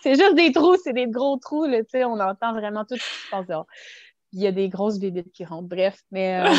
[0.05, 3.25] c'est juste des trous, c'est des gros trous, là, on entend vraiment tout ce qui
[3.25, 3.67] se passe dehors.
[4.33, 6.55] Il y a des grosses bébites qui rentrent, bref, mais, euh,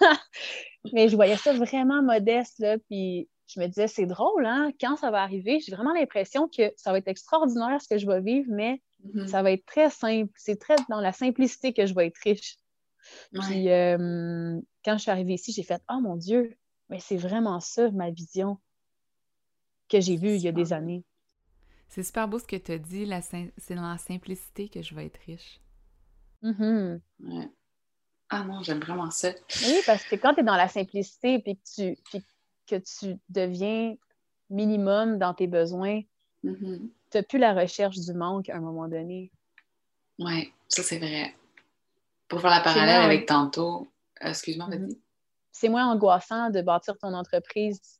[0.92, 4.72] mais je voyais ça vraiment modeste, là, puis je me disais, c'est drôle, hein?
[4.80, 8.06] Quand ça va arriver, j'ai vraiment l'impression que ça va être extraordinaire ce que je
[8.06, 9.28] vais vivre, mais mm-hmm.
[9.28, 10.32] ça va être très simple.
[10.36, 12.56] C'est très dans la simplicité que je vais être riche.
[13.32, 16.56] Puis euh, quand je suis arrivée ici, j'ai fait Oh mon Dieu,
[16.88, 18.58] mais c'est vraiment ça ma vision
[19.88, 21.04] que j'ai vue il y a des années.
[21.90, 23.10] C'est super beau ce que tu as dit,
[23.58, 25.60] c'est dans la simplicité que je vais être riche.
[26.44, 27.00] Mm-hmm.
[28.28, 29.32] Ah non, j'aime vraiment ça.
[29.66, 32.22] Oui, parce que quand tu es dans la simplicité puis que tu,
[32.68, 33.96] que tu deviens
[34.50, 36.00] minimum dans tes besoins,
[36.44, 36.78] mm-hmm.
[37.10, 39.32] tu n'as plus la recherche du manque à un moment donné.
[40.20, 41.34] Oui, ça c'est vrai.
[42.28, 43.90] Pour faire la parallèle avec tantôt,
[44.22, 44.78] euh, excuse-moi, vas-y.
[44.78, 44.98] Mm-hmm.
[45.50, 47.99] C'est moins angoissant de bâtir ton entreprise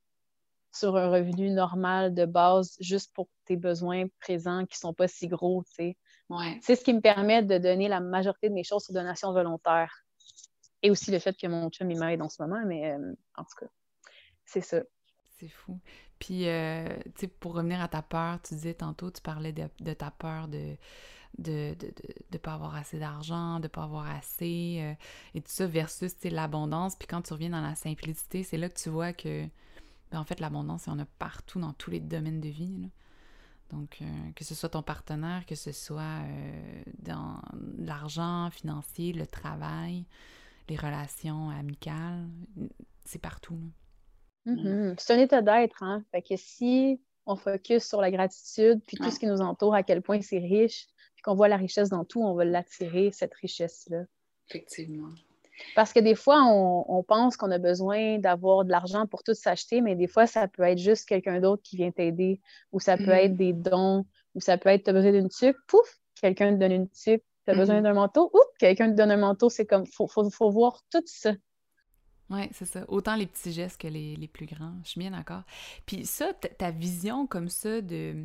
[0.72, 5.08] sur un revenu normal de base juste pour tes besoins présents qui ne sont pas
[5.08, 5.96] si gros, tu sais.
[6.62, 10.04] C'est ce qui me permet de donner la majorité de mes choses sur donation volontaire.
[10.82, 13.42] Et aussi le fait que mon chum, il m'aide en ce moment, mais euh, en
[13.42, 13.70] tout cas,
[14.46, 14.80] c'est ça.
[15.38, 15.78] C'est fou.
[16.18, 19.92] Puis, euh, tu sais, pour revenir à ta peur, tu disais tantôt, tu parlais de,
[19.92, 20.76] ta peur de
[21.38, 21.90] de ne
[22.32, 24.94] de, pas avoir assez d'argent, de ne pas avoir assez, euh,
[25.34, 26.96] et tout ça versus l'abondance.
[26.96, 29.46] Puis quand tu reviens dans la simplicité, c'est là que tu vois que,
[30.12, 32.78] en fait, l'abondance, il y en a partout dans tous les domaines de vie.
[32.82, 32.88] Là.
[33.70, 34.04] Donc, euh,
[34.34, 37.40] que ce soit ton partenaire, que ce soit euh, dans
[37.78, 40.04] l'argent financier, le travail,
[40.68, 42.26] les relations amicales,
[43.04, 43.60] c'est partout.
[44.46, 44.94] Mm-hmm.
[44.98, 46.04] C'est un état d'être, hein?
[46.10, 49.82] Fait que si on focus sur la gratitude, puis tout ce qui nous entoure, à
[49.82, 53.34] quel point c'est riche, puis qu'on voit la richesse dans tout, on va l'attirer, cette
[53.34, 54.04] richesse-là.
[54.48, 55.10] Effectivement.
[55.74, 59.80] Parce que des fois, on, pense qu'on a besoin d'avoir de l'argent pour tout s'acheter,
[59.80, 62.40] mais des fois, ça peut être juste quelqu'un d'autre qui vient t'aider,
[62.72, 63.24] ou ça peut mm-hmm.
[63.24, 64.04] être des dons,
[64.34, 67.24] ou ça peut être, tu as besoin d'une tuque, pouf, quelqu'un te donne une tuque,
[67.46, 67.82] tu as besoin mm-hmm.
[67.82, 71.32] d'un manteau, ouf, quelqu'un te donne un manteau, c'est comme, il faut, voir tout ça.
[72.30, 72.84] Oui, c'est ça.
[72.86, 74.74] Autant les petits gestes que les, les plus grands.
[74.84, 75.42] Je suis bien d'accord.
[75.84, 78.24] Puis ça, ta vision comme ça de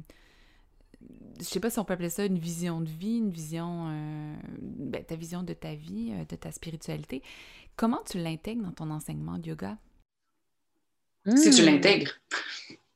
[1.40, 4.36] je sais pas si on peut appeler ça une vision de vie, une vision, euh,
[4.62, 7.22] ben, ta vision de ta vie, euh, de ta spiritualité.
[7.76, 9.78] Comment tu l'intègres dans ton enseignement de yoga?
[11.36, 11.66] Si tu hmm.
[11.66, 12.12] l'intègres.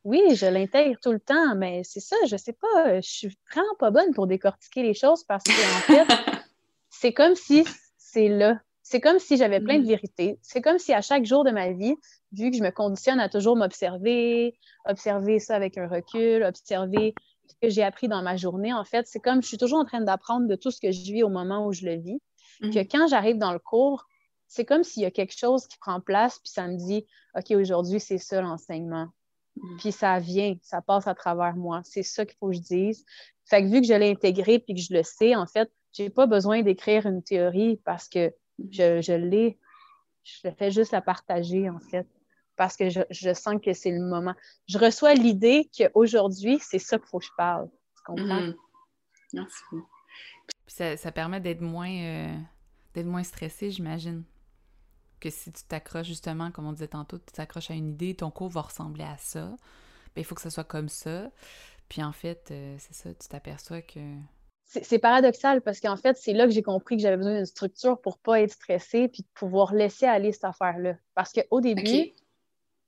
[0.05, 3.75] Oui, je l'intègre tout le temps, mais c'est ça, je sais pas, je suis vraiment
[3.77, 6.07] pas bonne pour décortiquer les choses parce que, en fait,
[6.89, 7.65] c'est comme si
[7.97, 8.59] c'est là.
[8.81, 9.89] C'est comme si j'avais plein de hmm.
[9.89, 10.39] vérités.
[10.41, 11.95] C'est comme si à chaque jour de ma vie,
[12.31, 17.13] vu que je me conditionne à toujours m'observer, observer ça avec un recul, observer
[17.61, 20.01] que j'ai appris dans ma journée, en fait, c'est comme je suis toujours en train
[20.01, 22.21] d'apprendre de tout ce que je vis au moment où je le vis.
[22.61, 22.87] Que mhm.
[22.87, 24.05] quand j'arrive dans le cours,
[24.47, 27.51] c'est comme s'il y a quelque chose qui prend place, puis ça me dit OK,
[27.51, 29.07] aujourd'hui, c'est ça l'enseignement.
[29.55, 29.77] Mhm.
[29.77, 31.81] Puis ça vient, ça passe à travers moi.
[31.83, 33.05] C'est ça qu'il faut que je dise.
[33.45, 36.09] Fait que vu que je l'ai intégré puis que je le sais, en fait, j'ai
[36.09, 38.67] pas besoin d'écrire une théorie parce que mhm.
[38.71, 39.57] je, je l'ai.
[40.23, 42.05] Je fais juste la partager, en fait
[42.59, 44.35] parce que je, sens que c'est le moment.
[44.67, 47.69] Je reçois l'idée qu'aujourd'hui, c'est ça qu'il faut que je parle.
[47.95, 48.41] Tu comprends?
[48.41, 48.55] Mm-hmm.
[49.31, 49.63] Merci.
[50.65, 52.37] Puis ça, permet d'être moins, euh,
[52.93, 54.25] d'être moins stressé, j'imagine.
[55.21, 58.29] Que si tu t'accroches justement, comme on disait tantôt, tu t'accroches à une idée, ton
[58.29, 59.55] cours va ressembler à ça.
[60.13, 61.31] Ben, il faut que ça soit comme ça.
[61.87, 64.01] Puis en fait, euh, c'est ça, tu t'aperçois que
[64.65, 67.99] c'est paradoxal parce qu'en fait, c'est là que j'ai compris que j'avais besoin d'une structure
[68.01, 70.95] pour pas être stressée puis de pouvoir laisser aller cette affaire-là.
[71.15, 72.13] Parce qu'au début,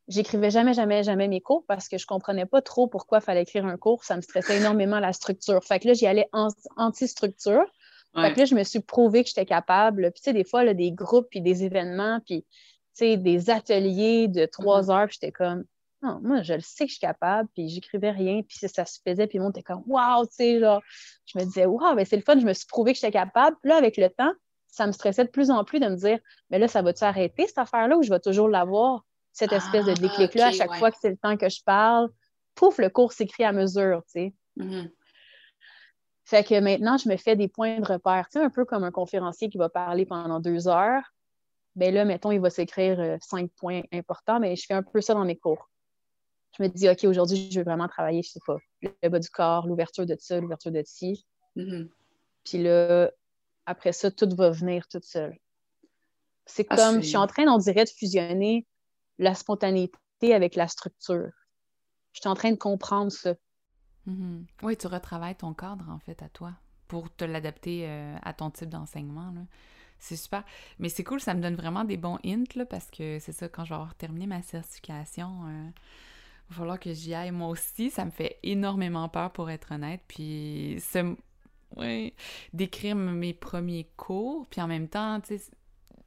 [0.08, 3.44] j'écrivais jamais, jamais, jamais mes cours parce que je comprenais pas trop pourquoi il fallait
[3.44, 4.04] écrire un cours.
[4.04, 5.64] Ça me stressait énormément la structure.
[5.64, 6.30] Fait que là, j'y allais
[6.78, 7.66] anti-structure.
[8.14, 10.12] Fait que là, je me suis prouvé que j'étais capable.
[10.12, 12.48] Puis, tu sais, des fois, là, des groupes, puis des événements, puis, tu
[12.94, 14.92] sais, des ateliers de trois mm-hmm.
[14.92, 15.64] heures, puis j'étais comme,
[16.04, 19.00] non, moi, je le sais que je suis capable, puis j'écrivais rien, puis ça se
[19.06, 20.82] faisait, puis le monde était comme, waouh, tu sais, genre,
[21.26, 23.56] je me disais, waouh, ben c'est le fun, je me suis prouvé que j'étais capable.
[23.62, 24.34] Puis là, avec le temps,
[24.68, 27.46] ça me stressait de plus en plus de me dire, mais là, ça va-tu arrêter,
[27.48, 29.06] cette affaire-là, ou je vais toujours l'avoir?
[29.34, 32.10] Cette espèce de ah, déclic-là à chaque fois que c'est le temps que je parle.
[32.56, 34.34] Pouf, le cours s'écrit à mesure, tu sais.
[34.58, 34.92] Mm-hmm.
[36.26, 38.84] Fait que maintenant, je me fais des points de repère, tu sais, un peu comme
[38.84, 41.04] un conférencier qui va parler pendant deux heures.
[41.76, 45.02] Bien là, mettons, il va s'écrire euh, cinq points importants, mais je fais un peu
[45.02, 45.70] ça dans mes cours.
[46.58, 49.30] Je me dis, OK, aujourd'hui, je veux vraiment travailler, je sais pas, le bas du
[49.30, 51.26] corps, l'ouverture de ça, l'ouverture de ci.
[51.56, 51.90] Mm-hmm.
[52.44, 53.10] Puis là,
[53.66, 55.38] après ça, tout va venir toute seule.
[56.46, 58.68] C'est ah, comme, je suis en train, on dirait, de fusionner
[59.18, 61.32] la spontanéité avec la structure.
[62.14, 63.34] Je suis en train de comprendre ça.
[64.08, 64.46] Mm-hmm.
[64.64, 66.54] Oui, tu retravailles ton cadre, en fait, à toi,
[66.88, 69.34] pour te l'adapter euh, à ton type d'enseignement.
[70.00, 70.44] C'est super.
[70.80, 73.48] Mais c'est cool, ça me donne vraiment des bons hints, là, parce que c'est ça,
[73.48, 75.70] quand je vais avoir terminé ma certification, euh,
[76.50, 77.90] il va falloir que j'y aille moi aussi.
[77.90, 80.02] Ça me fait énormément peur, pour être honnête.
[80.08, 80.84] Puis,
[81.78, 82.14] oui,
[82.52, 85.52] d'écrire mes premiers cours, puis en même temps, tu sais,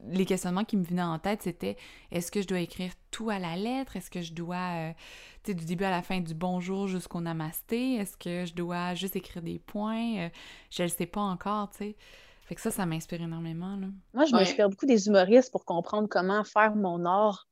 [0.09, 1.77] les questionnements qui me venaient en tête, c'était
[2.11, 3.95] est-ce que je dois écrire tout à la lettre?
[3.95, 4.91] Est-ce que je dois, euh,
[5.43, 7.95] tu sais, du début à la fin, du bonjour jusqu'au namasté?
[7.95, 10.17] Est-ce que je dois juste écrire des points?
[10.17, 10.29] Euh,
[10.69, 11.95] je ne sais pas encore, tu sais.
[12.45, 13.75] Fait que ça, ça m'inspire énormément.
[13.75, 13.87] Là.
[14.13, 17.47] Moi, je m'inspire beaucoup des humoristes pour comprendre comment faire mon art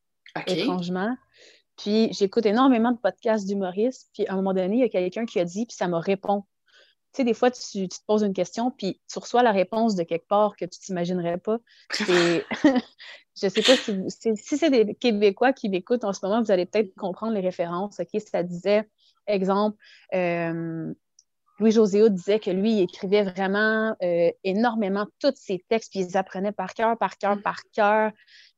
[0.48, 1.18] étrangement.
[1.78, 4.10] Puis j'écoute énormément de podcasts d'humoristes.
[4.14, 5.98] Puis à un moment donné, il y a quelqu'un qui a dit, puis ça me
[5.98, 6.44] répond.
[7.14, 10.04] Tu sais, des fois, tu, te poses une question, puis tu reçois la réponse de
[10.04, 11.60] quelque part que tu t'imaginerais pas.
[12.10, 12.44] Et
[13.42, 16.66] je sais pas si, si c'est des Québécois qui m'écoutent en ce moment, vous allez
[16.66, 18.00] peut-être comprendre les références.
[18.00, 18.90] OK, ça disait,
[19.28, 19.78] exemple,
[20.16, 20.92] euh,
[21.60, 26.52] Louis-José disait que lui, il écrivait vraiment euh, énormément tous ses textes, puis il apprenait
[26.52, 28.12] par cœur, par cœur, par cœur.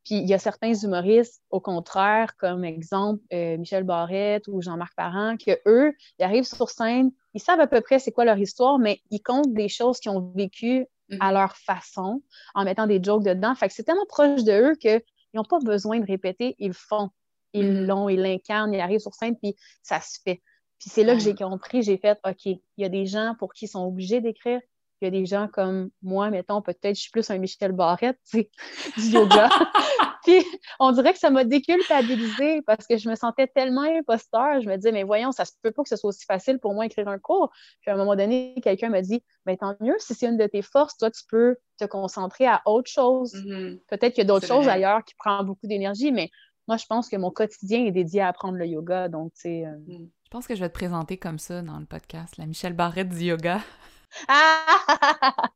[0.05, 4.95] Puis il y a certains humoristes, au contraire, comme exemple euh, Michel Barrette ou Jean-Marc
[4.95, 8.37] Parent, que eux, ils arrivent sur scène, ils savent à peu près c'est quoi leur
[8.37, 11.17] histoire, mais ils comptent des choses qu'ils ont vécues mm-hmm.
[11.19, 12.21] à leur façon,
[12.53, 13.55] en mettant des jokes dedans.
[13.55, 15.01] Fait que c'est tellement proche de eux qu'ils
[15.33, 17.09] n'ont pas besoin de répéter, ils le font.
[17.53, 17.85] Ils mm-hmm.
[17.85, 20.43] l'ont, ils l'incarnent, ils arrivent sur scène, puis ça se fait.
[20.79, 23.53] Puis c'est là que j'ai compris, j'ai fait, OK, il y a des gens pour
[23.53, 24.61] qui ils sont obligés d'écrire,
[25.01, 28.17] il y a des gens comme moi, mettons, peut-être je suis plus un Michel Barrette,
[28.29, 28.47] tu
[28.97, 29.49] du yoga.
[30.23, 30.43] puis
[30.79, 34.61] on dirait que ça m'a déculpabilisé parce que je me sentais tellement imposteur.
[34.61, 36.73] Je me disais, mais voyons, ça se peut pas que ce soit aussi facile pour
[36.73, 37.51] moi d'écrire un cours.
[37.81, 40.47] Puis à un moment donné, quelqu'un m'a dit, mais tant mieux, si c'est une de
[40.47, 43.33] tes forces, toi, tu peux te concentrer à autre chose.
[43.35, 43.79] Mm-hmm.
[43.87, 46.29] Peut-être qu'il y a d'autres choses ailleurs qui prennent beaucoup d'énergie, mais
[46.67, 49.07] moi, je pense que mon quotidien est dédié à apprendre le yoga.
[49.09, 49.65] Donc, tu sais.
[49.65, 50.09] Euh, mm.
[50.23, 53.09] Je pense que je vais te présenter comme ça dans le podcast, la Michel Barrette
[53.09, 53.59] du yoga.
[54.27, 55.49] Ah!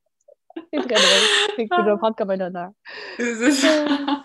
[0.74, 1.30] C'est très drôle.
[1.56, 2.72] C'est je vais prendre comme un honneur.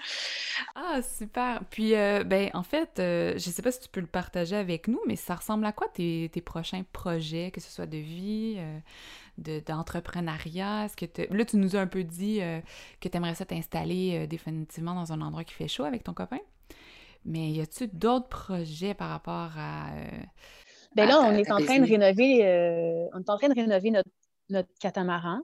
[0.75, 1.65] ah, super.
[1.71, 4.89] Puis, euh, ben, en fait, euh, je sais pas si tu peux le partager avec
[4.89, 8.57] nous, mais ça ressemble à quoi tes, tes prochains projets, que ce soit de vie,
[8.59, 10.87] euh, d'entrepreneuriat?
[10.87, 12.41] Est-ce que Là, tu nous as un peu dit
[13.01, 16.41] que tu aimerais ça t'installer définitivement dans un endroit qui fait chaud avec ton copain.
[17.25, 19.89] Mais y a-tu d'autres projets par rapport à.
[20.95, 24.11] Ben là, on est en train de rénover, on est en train de rénover notre
[24.51, 25.41] notre catamaran.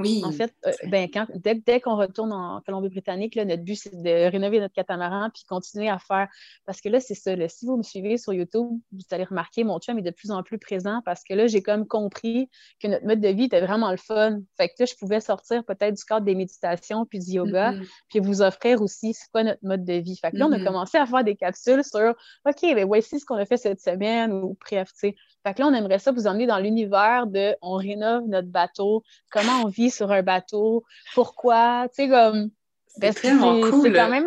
[0.00, 0.22] Oui.
[0.24, 4.60] En fait, euh, ben, quand, dès, qu'on retourne en Colombie-Britannique, notre but, c'est de rénover
[4.60, 6.28] notre catamaran puis continuer à faire.
[6.66, 7.34] Parce que là, c'est ça.
[7.48, 10.42] si vous me suivez sur YouTube, vous allez remarquer, mon chum est de plus en
[10.42, 12.48] plus présent parce que là, j'ai comme compris
[12.80, 14.40] que notre mode de vie était vraiment le fun.
[14.56, 17.74] Fait que là, je pouvais sortir peut-être du cadre des méditations puis du yoga,
[18.08, 20.16] puis vous offrir aussi c'est quoi notre mode de vie.
[20.16, 22.14] Fait que là, on a commencé à faire des capsules sur
[22.46, 25.16] OK, ben voici ce qu'on a fait cette semaine ou bref, tu sais.
[25.42, 29.02] Fait que là, on aimerait ça vous emmener dans l'univers de on rénove notre bateau,
[29.30, 30.84] comment on vit sur un bateau,
[31.14, 32.50] pourquoi, tu sais, comme.
[32.86, 33.92] C'est cool.
[33.92, 34.26] quand même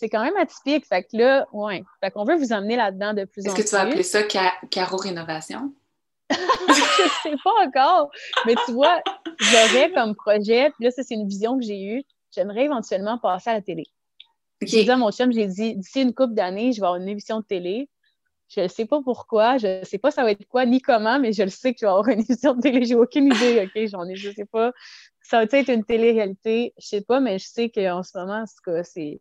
[0.00, 0.86] c'est quand même atypique.
[0.86, 1.84] Fait que là, ouais.
[2.02, 3.60] Fait qu'on veut vous emmener là-dedans de plus en plus.
[3.60, 4.22] Est-ce que tu vas appeler ça
[4.70, 5.74] Caro Rénovation?
[6.30, 8.10] je sais pas encore.
[8.46, 9.02] Mais tu vois,
[9.38, 12.02] j'aurais comme projet, puis là, ça, c'est une vision que j'ai eue.
[12.34, 13.84] J'aimerais éventuellement passer à la télé.
[14.62, 17.08] J'ai dit à mon chum, j'ai dit, d'ici une couple d'années, je vais avoir une
[17.08, 17.88] émission de télé.
[18.50, 21.20] Je ne sais pas pourquoi, je ne sais pas ça va être quoi ni comment,
[21.20, 22.84] mais je le sais que je vais avoir une émission de télé.
[22.84, 23.86] J'ai aucune idée, OK?
[23.86, 24.72] J'en ai, je sais pas.
[25.22, 26.74] Ça va être une télé-réalité?
[26.76, 28.44] Je sais pas, mais je sais qu'en ce moment,
[28.82, 29.20] c'est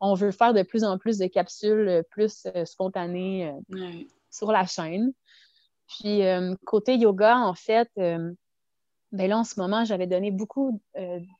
[0.00, 3.90] on veut faire de plus en plus de capsules euh, plus euh, spontanées euh,
[4.30, 5.12] sur la chaîne.
[5.86, 6.22] Puis,
[6.64, 8.36] côté yoga, en fait, ben
[9.12, 10.80] là, en ce moment, j'avais donné beaucoup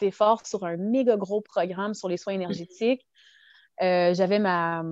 [0.00, 3.06] d'efforts sur un méga gros programme sur les soins énergétiques.
[3.82, 4.82] Euh, j'avais ma.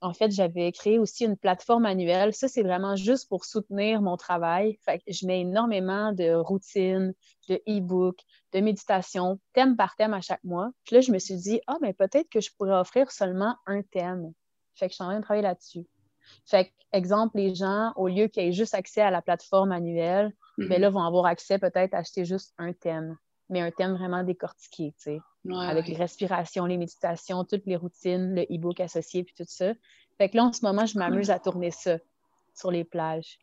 [0.00, 2.32] En fait, j'avais créé aussi une plateforme annuelle.
[2.32, 4.78] Ça, c'est vraiment juste pour soutenir mon travail.
[4.84, 7.12] Fait je mets énormément de routines,
[7.50, 8.20] de e-books,
[8.52, 10.70] de méditation, thème par thème à chaque mois.
[10.84, 13.82] Puis là, je me suis dit, ah, mais peut-être que je pourrais offrir seulement un
[13.82, 14.32] thème.
[14.76, 15.86] Fait que je suis en train de travailler là-dessus.
[16.46, 20.68] Fait exemple, les gens, au lieu qu'ils aient juste accès à la plateforme annuelle, mais
[20.68, 23.16] ben là, vont avoir accès peut-être à acheter juste un thème,
[23.50, 25.20] mais un thème vraiment décortiqué, tu sais
[25.50, 29.72] avec les respirations, les méditations, toutes les routines, le e-book associé, puis tout ça.
[30.18, 31.98] Fait que là, en ce moment, je m'amuse à tourner ça
[32.54, 33.38] sur les plages.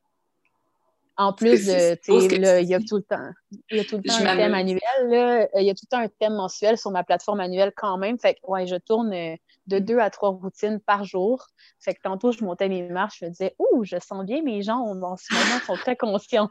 [1.18, 3.30] En plus de, tu sais, il y a tout le temps,
[3.70, 4.80] il y a tout le temps un thème annuel,
[5.10, 7.98] là, il y a tout le temps un thème mensuel sur ma plateforme annuelle quand
[7.98, 8.18] même.
[8.18, 9.36] Fait que, ouais, je tourne euh,
[9.68, 11.46] de deux à trois routines par jour.
[11.82, 14.62] Fait que tantôt, je montais mes marches, je me disais, ouh, je sens bien mes
[14.62, 16.50] gens en ce moment sont très conscients.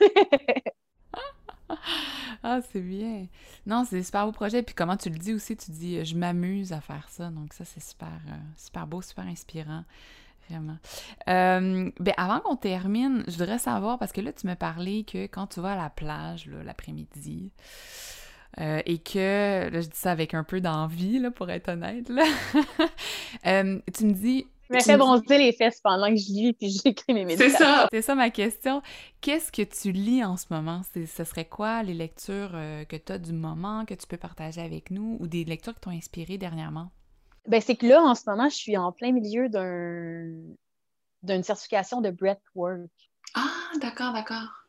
[2.48, 3.26] ah, c'est bien.
[3.66, 4.62] Non, c'est super beau projet.
[4.62, 7.30] Puis comment tu le dis aussi, tu dis je m'amuse à faire ça.
[7.30, 9.82] Donc ça, c'est super, euh, super beau, super inspirant.
[10.48, 10.76] Vraiment.
[11.28, 15.26] Euh, ben avant qu'on termine, je voudrais savoir, parce que là, tu me parlais que
[15.26, 17.50] quand tu vas à la plage l'après-midi,
[18.60, 22.22] euh, et que, là, je dis ça avec un peu d'envie, pour être honnête, là.
[23.42, 27.24] tu me dis, me fait bronzer les fesses pendant que je lis puis j'écris mes
[27.24, 27.56] méditations.
[27.58, 27.88] C'est ça.
[27.92, 28.82] C'est ça ma question.
[29.20, 30.82] Qu'est-ce que tu lis en ce moment?
[30.94, 34.60] Ce serait quoi les lectures euh, que tu as du moment, que tu peux partager
[34.60, 36.90] avec nous ou des lectures qui t'ont inspiré dernièrement?
[37.48, 40.32] Ben, c'est que là, en ce moment, je suis en plein milieu d'un
[41.22, 42.90] d'une certification de breathwork.
[43.34, 43.50] Ah,
[43.80, 44.66] d'accord, d'accord.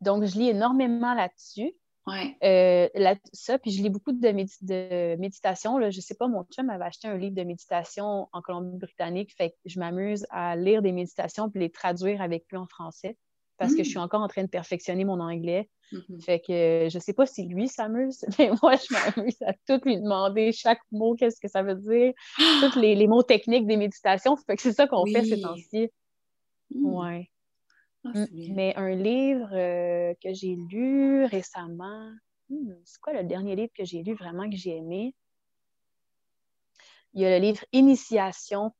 [0.00, 1.72] Donc, je lis énormément là-dessus.
[2.10, 2.36] Ouais.
[2.42, 5.78] Euh, là, ça, puis je lis beaucoup de, de méditation.
[5.78, 5.90] Là.
[5.90, 9.34] Je sais pas, mon chum m'avait acheté un livre de méditation en Colombie-Britannique.
[9.36, 13.16] Fait que je m'amuse à lire des méditations puis les traduire avec lui en français
[13.58, 14.02] parce que je suis Mm.
[14.02, 15.68] encore en train de perfectionner mon anglais.
[15.92, 16.20] Mhm.
[16.22, 20.00] Fait que je sais pas si lui s'amuse, mais moi, je m'amuse à tout lui
[20.00, 22.14] demander chaque mot, qu'est-ce que ça veut dire,
[22.72, 24.36] tous les, les mots techniques des méditations.
[24.36, 25.90] Fait que c'est ça qu'on fait ces temps-ci.
[26.74, 26.86] Mm.
[26.86, 27.30] Ouais.
[28.04, 28.12] Ah.
[28.32, 32.10] Mais un livre euh, que j'ai lu récemment,
[32.48, 35.14] hmm, c'est quoi le dernier livre que j'ai lu vraiment que j'ai aimé?
[37.12, 38.72] Il y a le livre Initiation.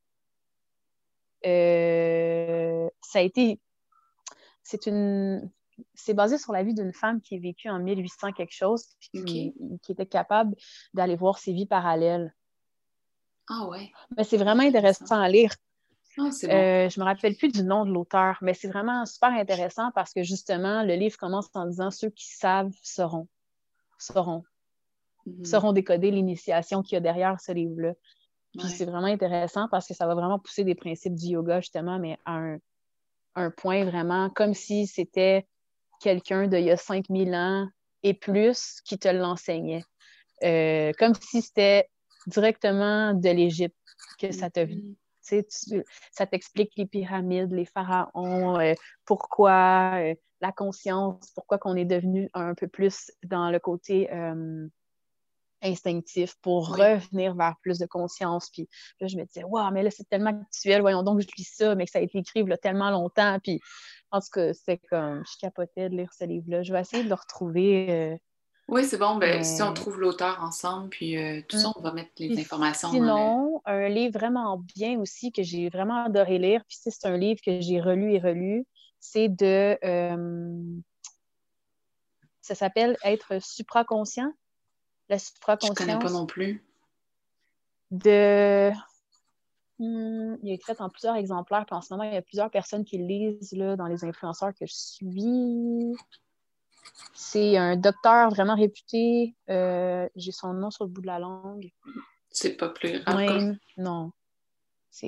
[1.45, 3.59] Euh, ça a été.
[4.63, 5.51] C'est une.
[5.95, 9.23] C'est basé sur la vie d'une femme qui a vécu en 1800 quelque chose, puis
[9.25, 10.55] qui, qui était capable
[10.93, 12.35] d'aller voir ses vies parallèles.
[13.49, 13.91] Ah ouais.
[14.15, 15.55] Mais c'est vraiment intéressant à lire.
[16.31, 16.55] C'est bon.
[16.55, 20.13] Euh, je me rappelle plus du nom de l'auteur, mais c'est vraiment super intéressant parce
[20.13, 23.27] que justement, le livre commence en disant ceux qui savent sauront,
[23.99, 24.43] sauront,
[25.25, 25.45] Mhm.
[25.45, 27.93] sauront décoder l'initiation qu'il y a derrière ce livre-là.
[28.57, 28.69] Puis Ouais.
[28.69, 32.17] c'est vraiment intéressant parce que ça va vraiment pousser des principes du yoga, justement, mais
[32.25, 32.57] à un,
[33.35, 35.47] un point vraiment comme si c'était
[36.01, 37.67] quelqu'un d'il y a 5000 ans
[38.03, 39.83] et plus qui te l'enseignait.
[40.43, 41.89] Euh, comme si c'était
[42.27, 43.75] directement de l'Égypte
[44.19, 44.95] que ça te Mhm.
[45.21, 48.73] Tu ça t'explique les pyramides, les pharaons, euh,
[49.05, 54.67] pourquoi euh, la conscience, pourquoi qu'on est devenu un peu plus dans le côté euh,
[55.61, 56.79] instinctif pour Oui.
[56.81, 58.49] revenir vers plus de conscience.
[58.49, 58.67] Puis
[58.99, 61.75] là, je me disais, waouh, mais là, c'est tellement actuel, voyons donc, je lis ça,
[61.75, 63.37] mais que ça a été écrit il y a tellement longtemps.
[63.43, 63.59] Puis
[64.11, 66.63] en tout cas, c'était comme, je capotais de lire ce livre-là.
[66.63, 67.91] Je vais essayer de le retrouver.
[67.91, 68.17] euh,
[68.71, 69.17] Oui, c'est bon.
[69.17, 71.59] Ben, Si on trouve l'auteur ensemble, puis euh, tout Mm.
[71.59, 75.43] ça, on va mettre les Puis informations dans Sinon, un livre vraiment bien aussi que
[75.43, 78.65] j'ai vraiment adoré lire, puis c'est un livre que j'ai relu et relu,
[79.01, 79.77] c'est de...
[79.83, 80.63] euh,
[82.41, 84.31] ça s'appelle Être supraconscient.
[85.09, 85.19] La le...
[85.19, 86.63] Je connais pas supraconscience non plus.
[87.91, 88.71] de...
[89.79, 92.51] Hmm, il est fait en plusieurs exemplaires, puis en ce moment, il y a plusieurs
[92.51, 95.93] personnes qui le lisent là, dans les influenceurs que je suis.
[97.13, 99.35] C'est un docteur vraiment réputé.
[99.49, 101.71] euh, j'ai son nom sur le bout de la langue.
[102.29, 103.55] C'est pas plus grave.
[103.77, 104.11] Non.
[104.89, 105.07] C'est,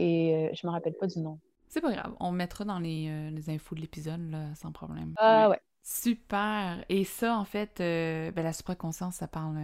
[0.51, 1.39] euh, je me rappelle pas du nom.
[1.67, 5.15] C'est pas grave, on mettra dans les, euh, les infos de l'épisode, sans problème.
[5.17, 5.59] Ah ouais.
[5.81, 6.85] Super!
[6.87, 9.57] Et ça, en fait, euh, ben, la supraconscience, ça parle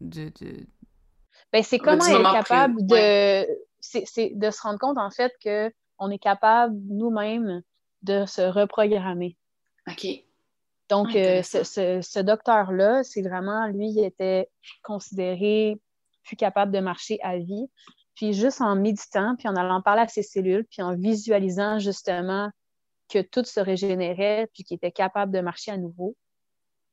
[0.00, 0.66] de, de...
[1.52, 3.46] Ben, c'est Du comment être moment capable de,
[3.80, 7.62] c'est, c'est de se rendre compte en fait que on est capable nous-mêmes
[8.02, 9.36] de se reprogrammer.
[9.88, 10.06] OK.
[10.90, 14.50] Donc, euh, ce, ce, ce docteur-là, c'est vraiment, lui, il était
[14.82, 15.80] considéré
[16.24, 17.70] plus capable de marcher à vie.
[18.14, 22.50] Puis juste en méditant, puis en allant parler à ses cellules, puis en visualisant justement
[23.08, 26.16] que tout se régénérait, puis qu'il était capable de marcher à nouveau.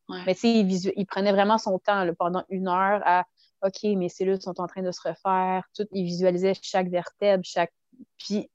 [0.10, 0.24] Ouais.
[0.26, 3.26] Mais tu sais, il, prenait vraiment son temps là, pendant une heure à
[3.64, 5.64] OK, mes cellules sont en train de se refaire.
[5.76, 7.74] Tout, il visualisait chaque vertèbre, chaque.
[8.18, 8.50] Puis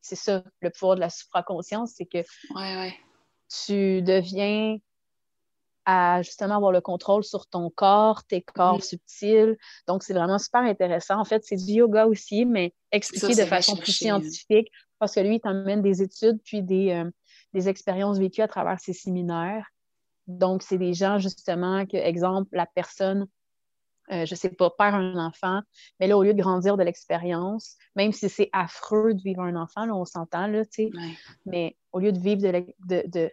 [0.00, 2.94] c'est ça, le pouvoir de la supraconscience, c'est que Ouais, ouais.
[3.66, 4.78] Tu deviens
[5.86, 9.56] à justement avoir le contrôle sur ton corps, tes corps subtils.
[9.86, 11.18] Donc, c'est vraiment super intéressant.
[11.18, 15.20] En fait, c'est du yoga aussi, mais expliqué ça, de façon plus scientifique parce que
[15.20, 17.10] lui, il t'emmène des études puis des, euh,
[17.52, 19.66] des expériences vécues à travers ses séminaires.
[20.26, 23.26] Donc, c'est des gens, justement, que, exemple, la personne,
[24.10, 25.60] euh, je sais pas, perd un enfant,
[26.00, 29.56] mais là, au lieu de grandir de l'expérience, même si c'est affreux de vivre un
[29.56, 31.12] enfant, là, on s'entend, là, tu sais, Ouais.
[31.44, 33.30] mais au lieu de vivre de, de,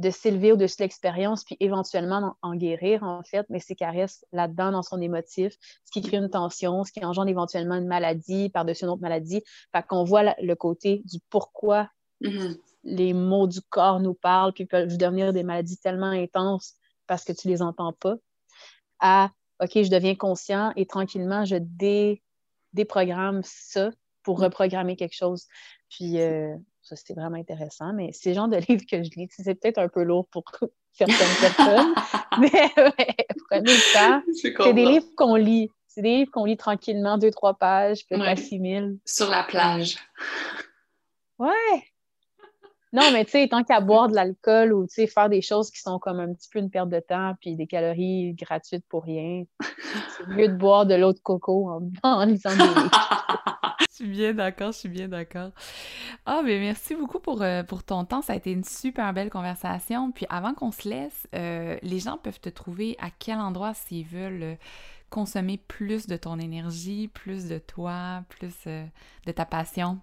[0.00, 3.96] de s'élever au-dessus de l'expérience, puis éventuellement en, en guérir, en fait, mais c'est qu'elle
[3.96, 7.86] reste là-dedans dans son émotif, ce qui crée une tension, ce qui engendre éventuellement une
[7.86, 9.42] maladie par-dessus une autre maladie.
[9.72, 11.90] Fait qu'on voit la- le côté du pourquoi
[12.22, 12.56] Mhm.
[12.84, 16.74] les mots du corps nous parlent, puis peuvent devenir des maladies tellement intenses
[17.06, 18.16] parce que tu les entends pas,
[19.00, 19.30] à
[19.62, 22.22] OK, je deviens conscient et tranquillement, je dé,
[22.72, 23.90] déprogramme ça
[24.22, 24.44] pour Mm.
[24.44, 25.46] reprogrammer quelque chose.
[25.90, 26.56] Puis euh,
[26.90, 29.28] ça, c'était vraiment intéressant, mais c'est le genre de livre que je lis.
[29.30, 30.44] C'est peut-être un peu lourd pour
[30.92, 31.94] certaines personnes,
[32.40, 33.16] mais ouais,
[33.48, 34.22] prenez le temps.
[34.64, 35.70] C'est des livres qu'on lit.
[35.86, 38.34] C'est des livres qu'on lit tranquillement, deux, trois pages, puis Ouais.
[39.04, 39.96] Sur la plage.
[41.38, 41.84] Ouais.
[42.92, 46.00] Non, mais tu sais, tant qu'à boire de l'alcool ou faire des choses qui sont
[46.00, 50.26] comme un petit peu une perte de temps puis des calories gratuites pour rien, c'est
[50.26, 53.59] mieux de boire de l'eau de coco en, en lisant des livres.
[53.90, 55.50] je suis bien d'accord, je suis bien d'accord.
[56.26, 58.22] Ah, mais merci beaucoup pour, euh, pour ton temps.
[58.22, 60.12] Ça a été une super belle conversation.
[60.12, 64.06] Puis avant qu'on se laisse, euh, les gens peuvent te trouver à quel endroit s'ils
[64.06, 64.54] veulent euh,
[65.08, 69.98] consommer plus de ton énergie, plus de toi, plus de ta passion?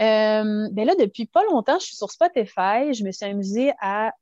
[0.00, 2.94] Euh, ben là, depuis pas longtemps, je suis sur Spotify.
[2.94, 4.12] Je me suis amusée à,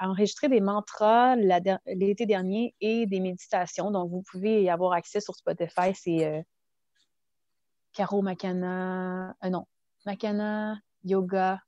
[0.00, 3.92] enregistrer des mantras l'été dernier et des méditations.
[3.92, 5.94] Donc, vous pouvez y avoir accès sur Spotify.
[5.94, 6.44] C'est
[7.98, 9.66] Caro Makana, euh, non,
[10.06, 11.60] Makana Yoga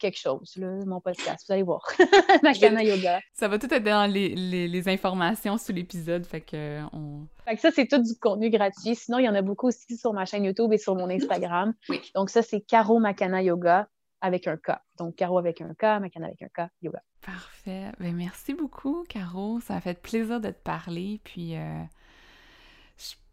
[0.00, 1.44] quelque chose, là, mon podcast.
[1.46, 1.86] Vous allez voir.
[2.42, 3.20] Makana Yoga.
[3.32, 6.26] Ça va tout être dans les, les, informations sous l'épisode.
[6.26, 7.28] Fait que, on...
[7.44, 8.96] fait que ça, c'est tout du contenu gratuit.
[8.96, 11.72] Sinon, il y en a beaucoup aussi sur ma chaîne YouTube et sur mon Instagram.
[11.88, 12.00] Oui.
[12.16, 13.88] Donc, ça, c'est Caro Makana Yoga
[14.20, 14.72] avec un K.
[14.98, 17.00] Donc, Caro avec un K, Makana avec un K, Yoga.
[17.24, 17.92] Parfait.
[18.00, 19.60] Ben, merci beaucoup, Caro.
[19.60, 21.20] Ça a fait plaisir de te parler.
[21.22, 21.84] Puis, euh,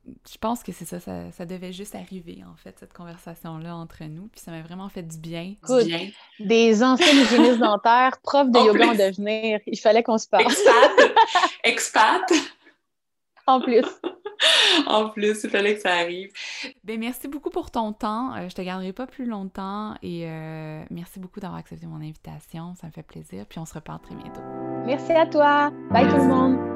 [0.06, 4.28] je pense que c'est ça, ça, devait juste arriver, en fait, cette conversation-là entre nous.
[4.28, 5.56] Puis ça m'a vraiment fait du bien.
[5.68, 6.10] Du bien.
[6.40, 9.60] Des anciennes hygiénistes dentaires, profs de yoga en devenir.
[9.66, 10.44] Il fallait qu'on se parle.
[10.44, 11.16] Expat!
[11.64, 12.34] Expat!
[13.48, 13.86] en plus.
[14.88, 16.32] en plus, il fallait que ça arrive.
[16.84, 18.34] Ben, merci beaucoup pour ton temps.
[18.36, 22.74] Euh, je te garderai pas plus longtemps et euh, merci beaucoup d'avoir accepté mon invitation.
[22.76, 23.46] Ça me fait plaisir.
[23.48, 24.42] Puis on se reparle très bientôt.
[24.86, 25.72] Merci à toi.
[25.92, 26.73] Bye tout le monde.